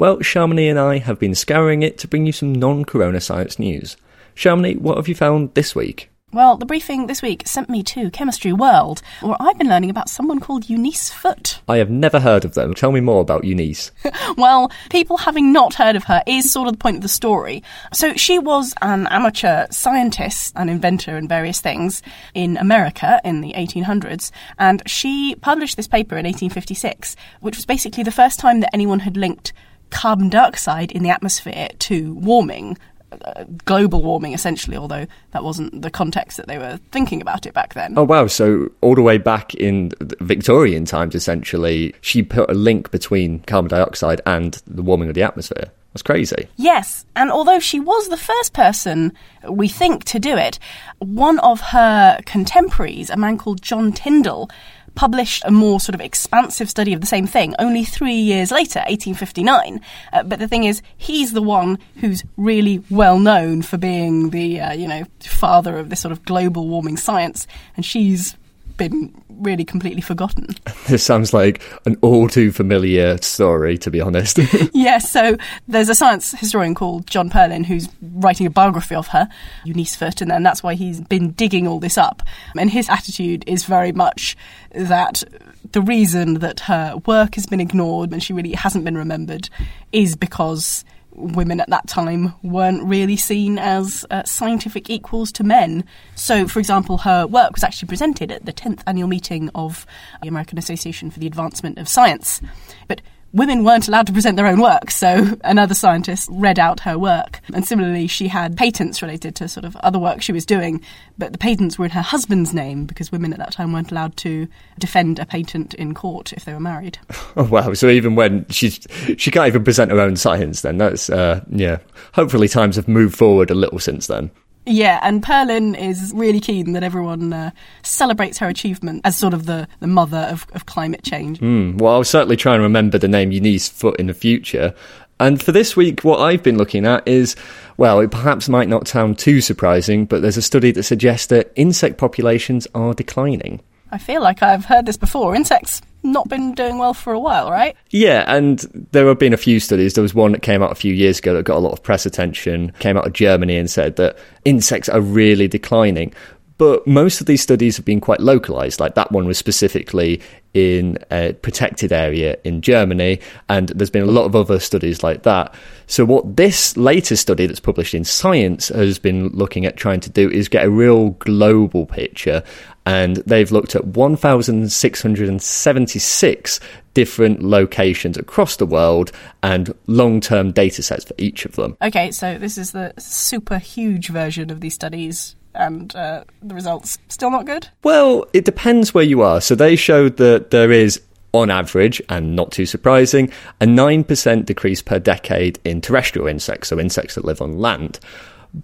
Well, 0.00 0.16
Shamini 0.16 0.68
and 0.68 0.80
I 0.80 0.98
have 0.98 1.20
been 1.20 1.36
scouring 1.36 1.84
it 1.84 1.96
to 1.98 2.08
bring 2.08 2.26
you 2.26 2.32
some 2.32 2.52
non 2.52 2.84
corona 2.84 3.20
science 3.20 3.60
news. 3.60 3.96
Shamini, 4.34 4.76
what 4.76 4.96
have 4.96 5.06
you 5.06 5.14
found 5.14 5.54
this 5.54 5.76
week? 5.76 6.10
Well, 6.34 6.56
the 6.56 6.66
briefing 6.66 7.06
this 7.06 7.22
week 7.22 7.46
sent 7.46 7.68
me 7.68 7.84
to 7.84 8.10
Chemistry 8.10 8.52
World, 8.52 9.02
where 9.20 9.36
I've 9.38 9.56
been 9.56 9.68
learning 9.68 9.90
about 9.90 10.08
someone 10.08 10.40
called 10.40 10.68
Eunice 10.68 11.08
Foote. 11.08 11.60
I 11.68 11.76
have 11.76 11.90
never 11.90 12.18
heard 12.18 12.44
of 12.44 12.54
them. 12.54 12.74
Tell 12.74 12.90
me 12.90 12.98
more 12.98 13.20
about 13.20 13.44
Eunice. 13.44 13.92
well, 14.36 14.72
people 14.90 15.16
having 15.16 15.52
not 15.52 15.74
heard 15.74 15.94
of 15.94 16.02
her 16.04 16.24
is 16.26 16.52
sort 16.52 16.66
of 16.66 16.72
the 16.72 16.78
point 16.78 16.96
of 16.96 17.02
the 17.02 17.08
story. 17.08 17.62
So 17.92 18.14
she 18.14 18.40
was 18.40 18.74
an 18.82 19.06
amateur 19.12 19.68
scientist 19.70 20.54
and 20.56 20.68
inventor 20.68 21.16
and 21.16 21.28
various 21.28 21.60
things 21.60 22.02
in 22.34 22.56
America 22.56 23.20
in 23.24 23.40
the 23.40 23.52
1800s, 23.52 24.32
and 24.58 24.82
she 24.90 25.36
published 25.36 25.76
this 25.76 25.86
paper 25.86 26.16
in 26.16 26.24
1856, 26.24 27.14
which 27.42 27.54
was 27.54 27.64
basically 27.64 28.02
the 28.02 28.10
first 28.10 28.40
time 28.40 28.58
that 28.58 28.74
anyone 28.74 28.98
had 28.98 29.16
linked 29.16 29.52
carbon 29.90 30.28
dioxide 30.28 30.90
in 30.90 31.04
the 31.04 31.10
atmosphere 31.10 31.68
to 31.78 32.14
warming 32.14 32.76
Uh, 33.24 33.44
global 33.64 34.02
warming 34.02 34.32
essentially 34.32 34.76
although 34.76 35.06
that 35.32 35.44
wasn't 35.44 35.82
the 35.82 35.90
context 35.90 36.36
that 36.36 36.46
they 36.46 36.58
were 36.58 36.78
thinking 36.92 37.20
about 37.20 37.46
it 37.46 37.54
back 37.54 37.74
then. 37.74 37.94
Oh 37.96 38.04
wow. 38.04 38.26
So 38.26 38.70
all 38.80 38.94
the 38.94 39.02
way 39.02 39.18
back 39.18 39.54
in 39.54 39.92
victorian 40.20 40.84
times 40.84 41.14
essentially 41.14 41.94
she 42.00 42.22
put 42.22 42.50
a 42.50 42.54
link 42.54 42.90
between 42.90 43.40
carbon 43.40 43.68
dioxide 43.68 44.20
and 44.26 44.60
the 44.66 44.82
warming 44.82 45.08
of 45.08 45.14
the 45.14 45.22
atmosphere. 45.22 45.70
That's 45.94 46.02
crazy. 46.02 46.48
Yes, 46.56 47.06
and 47.14 47.30
although 47.30 47.60
she 47.60 47.78
was 47.78 48.08
the 48.08 48.16
first 48.16 48.52
person 48.52 49.12
we 49.48 49.68
think 49.68 50.02
to 50.06 50.18
do 50.18 50.36
it, 50.36 50.58
one 50.98 51.38
of 51.38 51.60
her 51.60 52.18
contemporaries, 52.26 53.10
a 53.10 53.16
man 53.16 53.38
called 53.38 53.62
John 53.62 53.92
Tyndall, 53.92 54.50
published 54.94 55.42
a 55.44 55.50
more 55.50 55.80
sort 55.80 55.94
of 55.94 56.00
expansive 56.00 56.70
study 56.70 56.92
of 56.92 57.00
the 57.00 57.06
same 57.06 57.26
thing 57.26 57.54
only 57.58 57.84
three 57.84 58.14
years 58.14 58.50
later, 58.50 58.80
1859. 58.80 59.80
Uh, 60.12 60.22
but 60.22 60.38
the 60.38 60.48
thing 60.48 60.64
is, 60.64 60.82
he's 60.96 61.32
the 61.32 61.42
one 61.42 61.78
who's 62.00 62.22
really 62.36 62.82
well 62.90 63.18
known 63.18 63.62
for 63.62 63.76
being 63.76 64.30
the, 64.30 64.60
uh, 64.60 64.72
you 64.72 64.88
know, 64.88 65.04
father 65.20 65.78
of 65.78 65.90
this 65.90 66.00
sort 66.00 66.12
of 66.12 66.24
global 66.24 66.68
warming 66.68 66.96
science, 66.96 67.46
and 67.76 67.84
she's 67.84 68.36
been 68.76 69.14
really 69.28 69.64
completely 69.64 70.00
forgotten. 70.00 70.48
This 70.86 71.02
sounds 71.02 71.32
like 71.32 71.62
an 71.86 71.96
all 72.02 72.28
too 72.28 72.52
familiar 72.52 73.16
story, 73.22 73.78
to 73.78 73.90
be 73.90 74.02
honest. 74.02 74.36
yes, 74.36 74.68
yeah, 74.74 74.98
so 74.98 75.36
there's 75.66 75.88
a 75.88 75.94
science 75.94 76.32
historian 76.32 76.74
called 76.74 77.06
John 77.06 77.30
Perlin 77.30 77.64
who's 77.64 77.88
writing 78.02 78.46
a 78.46 78.50
biography 78.50 78.94
of 78.94 79.08
her, 79.08 79.26
Eunice 79.64 79.96
Foote, 79.96 80.20
and 80.20 80.44
that's 80.44 80.62
why 80.62 80.74
he's 80.74 81.00
been 81.00 81.30
digging 81.32 81.66
all 81.66 81.80
this 81.80 81.96
up. 81.96 82.22
And 82.58 82.70
his 82.70 82.90
attitude 82.90 83.44
is 83.46 83.64
very 83.64 83.92
much 83.92 84.36
that 84.72 85.24
the 85.72 85.80
reason 85.80 86.34
that 86.34 86.60
her 86.60 86.96
work 87.06 87.34
has 87.36 87.46
been 87.46 87.60
ignored 87.60 88.12
and 88.12 88.22
she 88.22 88.32
really 88.32 88.52
hasn't 88.52 88.84
been 88.84 88.98
remembered 88.98 89.48
is 89.90 90.16
because 90.16 90.84
women 91.14 91.60
at 91.60 91.68
that 91.70 91.86
time 91.86 92.34
weren't 92.42 92.82
really 92.84 93.16
seen 93.16 93.58
as 93.58 94.04
uh, 94.10 94.24
scientific 94.24 94.90
equals 94.90 95.32
to 95.32 95.44
men. 95.44 95.84
So, 96.14 96.46
for 96.46 96.58
example, 96.58 96.98
her 96.98 97.26
work 97.26 97.52
was 97.52 97.64
actually 97.64 97.88
presented 97.88 98.30
at 98.30 98.44
the 98.44 98.52
10th 98.52 98.82
annual 98.86 99.08
meeting 99.08 99.50
of 99.54 99.86
the 100.22 100.28
American 100.28 100.58
Association 100.58 101.10
for 101.10 101.20
the 101.20 101.26
Advancement 101.26 101.78
of 101.78 101.88
Science. 101.88 102.40
But 102.88 103.00
women 103.34 103.64
weren't 103.64 103.88
allowed 103.88 104.06
to 104.06 104.12
present 104.12 104.36
their 104.36 104.46
own 104.46 104.60
work, 104.60 104.90
so 104.90 105.36
another 105.44 105.74
scientist 105.74 106.28
read 106.32 106.58
out 106.58 106.80
her 106.80 106.98
work. 106.98 107.40
And 107.52 107.66
similarly, 107.66 108.06
she 108.06 108.28
had 108.28 108.56
patents 108.56 109.02
related 109.02 109.34
to 109.36 109.48
sort 109.48 109.66
of 109.66 109.76
other 109.76 109.98
work 109.98 110.22
she 110.22 110.32
was 110.32 110.46
doing, 110.46 110.80
but 111.18 111.32
the 111.32 111.38
patents 111.38 111.78
were 111.78 111.84
in 111.84 111.90
her 111.90 112.00
husband's 112.00 112.54
name 112.54 112.86
because 112.86 113.12
women 113.12 113.32
at 113.32 113.38
that 113.40 113.52
time 113.52 113.72
weren't 113.72 113.90
allowed 113.90 114.16
to 114.18 114.46
defend 114.78 115.18
a 115.18 115.26
patent 115.26 115.74
in 115.74 115.92
court 115.94 116.32
if 116.32 116.44
they 116.44 116.54
were 116.54 116.60
married. 116.60 116.98
Oh 117.36 117.42
wow! 117.42 117.74
So 117.74 117.88
even 117.88 118.14
when 118.14 118.46
she's 118.48 118.86
she 119.18 119.32
can't 119.32 119.48
even 119.48 119.64
present 119.64 119.90
her 119.90 119.98
own 119.98 120.14
science, 120.14 120.60
then 120.60 120.78
that's 120.78 121.10
uh, 121.10 121.44
yeah. 121.50 121.78
Hopefully, 122.12 122.46
times 122.46 122.76
have 122.76 122.86
moved 122.86 123.16
forward 123.16 123.50
a 123.50 123.56
little 123.56 123.80
since 123.80 124.06
then. 124.06 124.30
Yeah, 124.66 124.98
and 125.02 125.22
Perlin 125.22 125.78
is 125.78 126.12
really 126.14 126.40
keen 126.40 126.72
that 126.72 126.82
everyone 126.82 127.32
uh, 127.32 127.50
celebrates 127.82 128.38
her 128.38 128.48
achievement 128.48 129.02
as 129.04 129.16
sort 129.16 129.34
of 129.34 129.46
the, 129.46 129.68
the 129.80 129.86
mother 129.86 130.26
of, 130.30 130.46
of 130.54 130.66
climate 130.66 131.02
change. 131.02 131.38
Mm, 131.40 131.78
well, 131.78 131.94
I'll 131.94 132.04
certainly 132.04 132.36
try 132.36 132.54
and 132.54 132.62
remember 132.62 132.96
the 132.96 133.08
name 133.08 133.30
Eunice 133.30 133.68
Foote 133.68 133.96
in 134.00 134.06
the 134.06 134.14
future. 134.14 134.74
And 135.20 135.40
for 135.40 135.52
this 135.52 135.76
week, 135.76 136.02
what 136.02 136.20
I've 136.20 136.42
been 136.42 136.58
looking 136.58 136.86
at 136.86 137.06
is, 137.06 137.36
well, 137.76 138.00
it 138.00 138.10
perhaps 138.10 138.48
might 138.48 138.68
not 138.68 138.88
sound 138.88 139.18
too 139.18 139.40
surprising, 139.40 140.06
but 140.06 140.22
there's 140.22 140.36
a 140.36 140.42
study 140.42 140.72
that 140.72 140.82
suggests 140.82 141.26
that 141.26 141.52
insect 141.56 141.98
populations 141.98 142.66
are 142.74 142.94
declining. 142.94 143.60
I 143.92 143.98
feel 143.98 144.22
like 144.22 144.42
I've 144.42 144.64
heard 144.64 144.86
this 144.86 144.96
before. 144.96 145.36
Insects 145.36 145.82
not 146.04 146.28
been 146.28 146.54
doing 146.54 146.78
well 146.78 146.94
for 146.94 147.12
a 147.12 147.18
while, 147.18 147.50
right? 147.50 147.76
Yeah, 147.90 148.24
and 148.26 148.60
there 148.92 149.08
have 149.08 149.18
been 149.18 149.32
a 149.32 149.38
few 149.38 149.58
studies. 149.58 149.94
There 149.94 150.02
was 150.02 150.14
one 150.14 150.32
that 150.32 150.42
came 150.42 150.62
out 150.62 150.70
a 150.70 150.76
few 150.76 150.92
years 150.92 151.18
ago 151.18 151.34
that 151.34 151.44
got 151.44 151.56
a 151.56 151.60
lot 151.60 151.72
of 151.72 151.82
press 151.82 152.06
attention, 152.06 152.72
came 152.78 152.96
out 152.96 153.06
of 153.06 153.12
Germany 153.12 153.56
and 153.56 153.70
said 153.70 153.96
that 153.96 154.18
insects 154.44 154.88
are 154.88 155.00
really 155.00 155.48
declining. 155.48 156.12
But 156.56 156.86
most 156.86 157.20
of 157.20 157.26
these 157.26 157.42
studies 157.42 157.76
have 157.76 157.84
been 157.84 158.00
quite 158.00 158.20
localized. 158.20 158.78
Like 158.78 158.94
that 158.94 159.10
one 159.10 159.26
was 159.26 159.38
specifically 159.38 160.20
in 160.52 160.96
a 161.10 161.32
protected 161.32 161.92
area 161.92 162.38
in 162.44 162.62
Germany, 162.62 163.18
and 163.48 163.70
there's 163.70 163.90
been 163.90 164.04
a 164.04 164.12
lot 164.12 164.24
of 164.24 164.36
other 164.36 164.60
studies 164.60 165.02
like 165.02 165.24
that. 165.24 165.52
So, 165.88 166.04
what 166.04 166.36
this 166.36 166.76
latest 166.76 167.22
study 167.22 167.46
that's 167.46 167.58
published 167.58 167.92
in 167.92 168.04
Science 168.04 168.68
has 168.68 169.00
been 169.00 169.28
looking 169.30 169.66
at 169.66 169.76
trying 169.76 170.00
to 170.00 170.10
do 170.10 170.30
is 170.30 170.48
get 170.48 170.64
a 170.64 170.70
real 170.70 171.10
global 171.10 171.86
picture 171.86 172.44
and 172.86 173.16
they've 173.18 173.50
looked 173.50 173.74
at 173.74 173.86
1,676 173.86 176.60
different 176.92 177.42
locations 177.42 178.16
across 178.16 178.56
the 178.56 178.66
world 178.66 179.10
and 179.42 179.74
long 179.86 180.20
term 180.20 180.52
data 180.52 180.82
sets 180.82 181.04
for 181.04 181.14
each 181.18 181.44
of 181.44 181.56
them. 181.56 181.76
Okay, 181.82 182.10
so 182.10 182.38
this 182.38 182.56
is 182.58 182.72
the 182.72 182.92
super 182.98 183.58
huge 183.58 184.08
version 184.08 184.50
of 184.50 184.60
these 184.60 184.74
studies. 184.74 185.36
And 185.56 185.94
uh, 185.94 186.24
the 186.42 186.54
results 186.54 186.98
still 187.08 187.30
not 187.30 187.46
good? 187.46 187.68
Well, 187.84 188.26
it 188.32 188.44
depends 188.44 188.92
where 188.92 189.04
you 189.04 189.22
are. 189.22 189.40
So 189.40 189.54
they 189.54 189.76
showed 189.76 190.16
that 190.16 190.50
there 190.50 190.72
is 190.72 191.00
on 191.32 191.48
average, 191.50 192.02
and 192.08 192.34
not 192.36 192.52
too 192.52 192.64
surprising, 192.64 193.28
a 193.60 193.66
9% 193.66 194.46
decrease 194.46 194.80
per 194.80 195.00
decade 195.00 195.58
in 195.64 195.80
terrestrial 195.80 196.28
insects, 196.28 196.68
so 196.68 196.78
insects 196.78 197.16
that 197.16 197.24
live 197.24 197.42
on 197.42 197.58
land. 197.58 197.98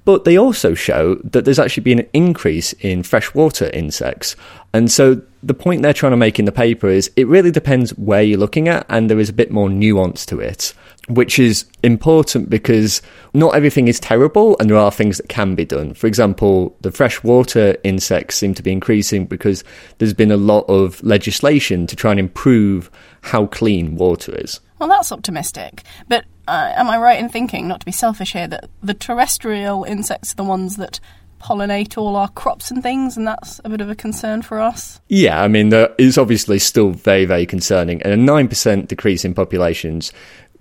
But 0.04 0.24
they 0.24 0.36
also 0.36 0.74
show 0.74 1.16
that 1.16 1.44
there's 1.44 1.58
actually 1.58 1.82
been 1.82 1.98
an 1.98 2.08
increase 2.12 2.72
in 2.74 3.02
freshwater 3.02 3.68
insects. 3.70 4.36
And 4.72 4.90
so 4.90 5.20
the 5.42 5.54
point 5.54 5.82
they're 5.82 5.92
trying 5.92 6.12
to 6.12 6.16
make 6.16 6.38
in 6.38 6.44
the 6.44 6.52
paper 6.52 6.88
is 6.88 7.10
it 7.16 7.26
really 7.26 7.50
depends 7.50 7.90
where 7.98 8.22
you're 8.22 8.38
looking 8.38 8.68
at, 8.68 8.86
and 8.88 9.10
there 9.10 9.18
is 9.18 9.28
a 9.28 9.32
bit 9.32 9.50
more 9.50 9.68
nuance 9.68 10.24
to 10.26 10.38
it, 10.38 10.72
which 11.08 11.40
is 11.40 11.64
important 11.82 12.50
because 12.50 13.02
not 13.34 13.56
everything 13.56 13.88
is 13.88 13.98
terrible 13.98 14.56
and 14.60 14.70
there 14.70 14.76
are 14.76 14.92
things 14.92 15.16
that 15.16 15.28
can 15.28 15.56
be 15.56 15.64
done. 15.64 15.94
For 15.94 16.06
example, 16.06 16.76
the 16.82 16.92
freshwater 16.92 17.76
insects 17.82 18.36
seem 18.36 18.54
to 18.54 18.62
be 18.62 18.70
increasing 18.70 19.26
because 19.26 19.64
there's 19.98 20.14
been 20.14 20.30
a 20.30 20.36
lot 20.36 20.66
of 20.68 21.02
legislation 21.02 21.88
to 21.88 21.96
try 21.96 22.12
and 22.12 22.20
improve 22.20 22.90
how 23.22 23.46
clean 23.46 23.96
water 23.96 24.36
is. 24.36 24.60
Well, 24.78 24.88
that's 24.88 25.10
optimistic. 25.12 25.82
But 26.08 26.24
uh, 26.48 26.72
am 26.74 26.88
I 26.88 26.98
right 26.98 27.18
in 27.18 27.28
thinking, 27.28 27.68
not 27.68 27.80
to 27.80 27.86
be 27.86 27.92
selfish 27.92 28.32
here, 28.32 28.48
that 28.48 28.68
the 28.82 28.94
terrestrial 28.94 29.84
insects 29.84 30.32
are 30.32 30.36
the 30.36 30.44
ones 30.44 30.76
that 30.76 31.00
pollinate 31.40 31.96
all 31.96 32.16
our 32.16 32.28
crops 32.28 32.70
and 32.70 32.82
things, 32.82 33.16
and 33.16 33.26
that's 33.26 33.60
a 33.64 33.68
bit 33.68 33.80
of 33.80 33.88
a 33.88 33.94
concern 33.94 34.42
for 34.42 34.60
us? 34.60 35.00
Yeah, 35.08 35.42
I 35.42 35.48
mean, 35.48 35.72
is 35.98 36.18
obviously 36.18 36.58
still 36.58 36.90
very, 36.90 37.24
very 37.24 37.46
concerning. 37.46 38.02
And 38.02 38.12
a 38.12 38.32
9% 38.32 38.88
decrease 38.88 39.24
in 39.24 39.34
populations 39.34 40.12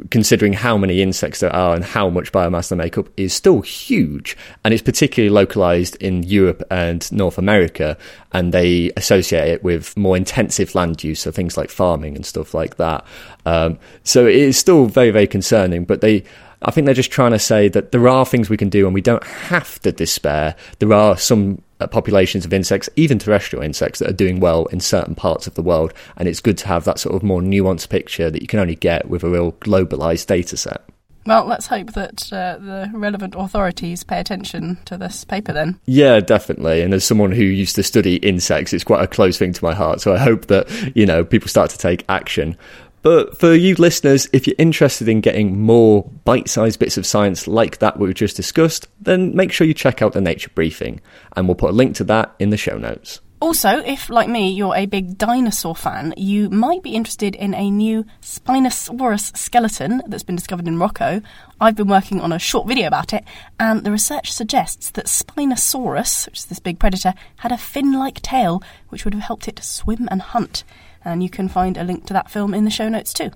considering 0.10 0.54
how 0.54 0.78
many 0.78 1.02
insects 1.02 1.40
there 1.40 1.54
are 1.56 1.76
and 1.76 1.84
how 1.84 2.10
much 2.10 2.32
biomass 2.32 2.70
they 2.70 2.76
make 2.76 2.98
up, 2.98 3.08
is 3.18 3.34
still 3.34 3.62
huge. 3.62 4.38
And 4.64 4.74
it's 4.74 4.84
particularly 4.84 5.30
localized 5.30 5.96
in 5.98 6.24
Europe 6.24 6.64
and 6.72 7.10
North 7.12 7.38
America. 7.38 7.98
And 8.32 8.54
they 8.54 8.92
associate 8.98 9.50
it 9.50 9.64
with 9.64 9.96
more 9.98 10.16
intensive 10.16 10.76
land 10.76 11.04
use, 11.04 11.20
so 11.20 11.32
things 11.32 11.58
like 11.58 11.70
farming 11.70 12.16
and 12.16 12.26
stuff 12.26 12.54
like 12.54 12.78
that. 12.78 13.06
Um, 13.46 13.80
so 14.04 14.26
it 14.26 14.36
is 14.36 14.58
still 14.58 14.86
very, 14.86 15.12
very 15.12 15.28
concerning. 15.28 15.86
But 15.86 16.02
they, 16.02 16.24
I 16.62 16.72
think 16.72 16.86
they're 16.86 16.94
just 16.94 17.12
trying 17.12 17.32
to 17.32 17.40
say 17.40 17.70
that 17.70 17.92
there 17.92 18.08
are 18.08 18.26
things 18.26 18.50
we 18.50 18.58
can 18.58 18.70
do 18.70 18.86
and 18.86 18.94
we 18.94 19.02
don't 19.02 19.24
have 19.24 19.80
to 19.82 19.92
despair. 19.92 20.56
There 20.80 20.94
are 20.94 21.18
some 21.18 21.62
uh, 21.80 21.88
populations 21.88 22.46
of 22.46 22.52
insects, 22.52 22.90
even 22.96 23.20
terrestrial 23.20 23.64
insects, 23.64 24.00
that 24.00 24.10
are 24.10 24.14
doing 24.14 24.40
well 24.40 24.66
in 24.66 24.82
certain 24.82 25.16
parts 25.16 25.48
of 25.48 25.54
the 25.54 25.62
world. 25.62 25.94
And 26.18 26.28
it's 26.28 26.42
good 26.42 26.58
to 26.60 26.68
have 26.68 26.84
that 26.84 27.00
sort 27.00 27.16
of 27.16 27.24
more 27.24 27.42
nuanced 27.42 27.90
picture 27.90 28.30
that 28.30 28.42
you 28.42 28.48
can 28.48 28.60
only 28.60 28.76
get 28.76 29.10
with 29.10 29.24
a 29.24 29.30
real 29.30 29.54
globalized 29.54 30.28
data 30.28 30.58
set. 30.58 30.84
Well, 31.26 31.46
let's 31.46 31.68
hope 31.68 31.94
that 31.94 32.32
uh, 32.34 32.58
the 32.58 32.90
relevant 32.94 33.36
authorities 33.38 34.04
pay 34.04 34.20
attention 34.20 34.80
to 34.86 34.98
this 34.98 35.26
paper 35.26 35.54
then. 35.54 35.80
Yeah, 35.86 36.22
definitely. 36.22 36.82
And 36.82 36.94
as 36.94 37.04
someone 37.04 37.32
who 37.32 37.44
used 37.44 37.76
to 37.76 37.84
study 37.84 38.16
insects, 38.16 38.74
it's 38.74 38.84
quite 38.84 39.04
a 39.04 39.08
close 39.08 39.38
thing 39.38 39.54
to 39.54 39.64
my 39.64 39.74
heart. 39.74 40.02
So 40.02 40.14
I 40.14 40.18
hope 40.18 40.48
that, 40.48 40.68
you 40.96 41.06
know, 41.06 41.24
people 41.24 41.48
start 41.48 41.70
to 41.72 41.78
take 41.78 42.04
action. 42.10 42.58
But 43.02 43.38
for 43.38 43.54
you 43.54 43.76
listeners, 43.76 44.28
if 44.34 44.46
you're 44.46 44.56
interested 44.58 45.08
in 45.08 45.22
getting 45.22 45.62
more 45.62 46.04
bite 46.26 46.50
sized 46.50 46.80
bits 46.80 46.98
of 46.98 47.06
science 47.06 47.48
like 47.48 47.80
that 47.80 47.98
we've 47.98 48.14
just 48.14 48.36
discussed, 48.36 48.88
then 49.00 49.36
make 49.36 49.52
sure 49.52 49.66
you 49.66 49.74
check 49.74 50.02
out 50.02 50.14
the 50.14 50.22
Nature 50.22 50.52
Briefing, 50.54 51.00
and 51.36 51.48
we'll 51.48 51.56
put 51.56 51.72
a 51.72 51.74
link 51.74 51.96
to 51.96 52.04
that 52.06 52.36
in 52.40 52.50
the 52.50 52.58
show 52.58 52.78
notes. 52.78 53.22
Also, 53.42 53.70
if, 53.70 54.10
like 54.10 54.28
me, 54.28 54.52
you're 54.52 54.76
a 54.76 54.86
big 54.86 55.18
dinosaur 55.18 55.74
fan, 55.74 56.14
you 56.18 56.50
might 56.50 56.84
be 56.84 56.94
interested 56.94 57.36
in 57.36 57.54
a 57.54 57.72
new 57.72 58.04
Spinosaurus 58.22 59.38
skeleton 59.38 60.02
that's 60.08 60.24
been 60.24 60.36
discovered 60.36 60.68
in 60.68 60.78
Morocco. 60.78 61.22
I've 61.62 61.78
been 61.78 61.88
working 61.88 62.20
on 62.20 62.34
a 62.34 62.40
short 62.40 62.68
video 62.68 62.88
about 62.88 63.14
it, 63.14 63.24
and 63.58 63.86
the 63.86 63.94
research 63.94 64.34
suggests 64.34 64.92
that 64.92 65.06
Spinosaurus, 65.06 66.26
which 66.26 66.40
is 66.40 66.46
this 66.48 66.60
big 66.60 66.80
predator, 66.80 67.14
had 67.38 67.54
a 67.54 67.58
fin 67.58 67.94
like 67.94 68.22
tail 68.22 68.62
which 68.90 69.06
would 69.06 69.14
have 69.14 69.24
helped 69.24 69.48
it 69.48 69.64
swim 69.64 70.10
and 70.12 70.22
hunt 70.22 70.66
and 71.04 71.24
you 71.24 71.30
can 71.30 71.48
find 71.48 71.78
a 71.78 71.84
link 71.84 72.06
to 72.08 72.14
that 72.14 72.30
film 72.30 72.54
in 72.54 72.66
the 72.66 72.72
show 72.72 72.90
notes 72.90 73.14
too. 73.14 73.32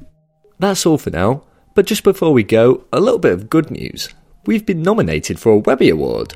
That's 0.60 0.86
all 0.86 0.98
for 0.98 1.10
now, 1.10 1.44
but 1.76 1.86
just 1.86 2.04
before 2.04 2.34
we 2.34 2.44
go, 2.44 2.86
a 2.94 3.00
little 3.00 3.20
bit 3.20 3.34
of 3.34 3.50
good 3.50 3.72
news. 3.72 4.10
We've 4.46 4.66
been 4.66 4.82
nominated 4.82 5.40
for 5.40 5.54
a 5.54 5.58
Webby 5.58 5.90
Award. 5.90 6.36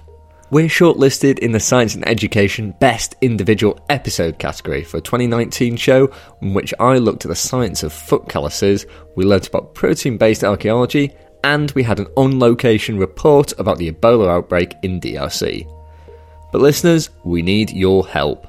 We're 0.50 0.68
shortlisted 0.68 1.40
in 1.40 1.52
the 1.52 1.60
Science 1.60 1.94
and 1.94 2.08
Education 2.08 2.74
Best 2.80 3.16
Individual 3.20 3.78
Episode 3.90 4.40
category 4.40 4.86
for 4.86 4.98
a 4.98 5.02
2019 5.02 5.76
show 5.76 6.10
in 6.42 6.54
which 6.54 6.74
I 6.80 7.00
looked 7.00 7.26
at 7.26 7.30
the 7.30 7.36
science 7.36 7.84
of 7.84 7.92
foot 7.92 8.30
calluses, 8.30 8.86
we 9.18 9.26
learnt 9.26 9.48
about 9.48 9.76
protein 9.76 10.18
based 10.18 10.46
archaeology, 10.46 11.14
and 11.44 11.70
we 11.72 11.84
had 11.84 12.00
an 12.00 12.08
on 12.16 12.40
location 12.40 12.98
report 12.98 13.52
about 13.60 13.78
the 13.78 13.92
Ebola 13.92 14.30
outbreak 14.30 14.74
in 14.84 15.02
DRC. 15.02 15.68
But 16.54 16.62
listeners, 16.62 17.10
we 17.26 17.42
need 17.42 17.72
your 17.72 18.08
help. 18.08 18.48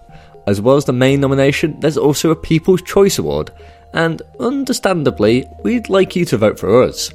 As 0.49 0.63
well 0.63 0.79
as 0.79 0.87
the 0.87 0.95
main 0.95 1.21
nomination, 1.21 1.79
there's 1.79 1.99
also 1.99 2.31
a 2.31 2.35
People's 2.35 2.81
Choice 2.81 3.19
Award, 3.19 3.51
and 3.93 4.23
understandably, 4.41 5.45
we'd 5.63 5.91
like 5.91 6.17
you 6.17 6.25
to 6.25 6.39
vote 6.39 6.59
for 6.59 6.83
us. 6.85 7.13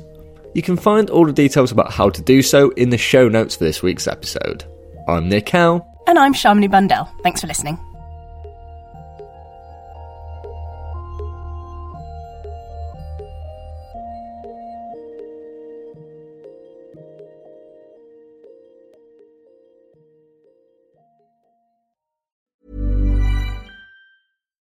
You 0.54 0.62
can 0.62 0.78
find 0.78 1.10
all 1.10 1.26
the 1.26 1.34
details 1.34 1.72
about 1.72 1.92
how 1.92 2.12
to 2.12 2.22
do 2.22 2.44
so 2.44 2.70
in 2.72 2.92
the 2.92 2.98
show 3.00 3.28
notes 3.28 3.56
for 3.56 3.64
this 3.64 3.82
week's 3.82 4.06
episode. 4.06 4.66
I'm 5.08 5.30
Nick 5.30 5.50
Howe. 5.50 5.84
And 6.06 6.20
I'm 6.20 6.36
Shamini 6.36 6.70
Bundell. 6.70 7.12
Thanks 7.24 7.42
for 7.42 7.48
listening. 7.48 7.80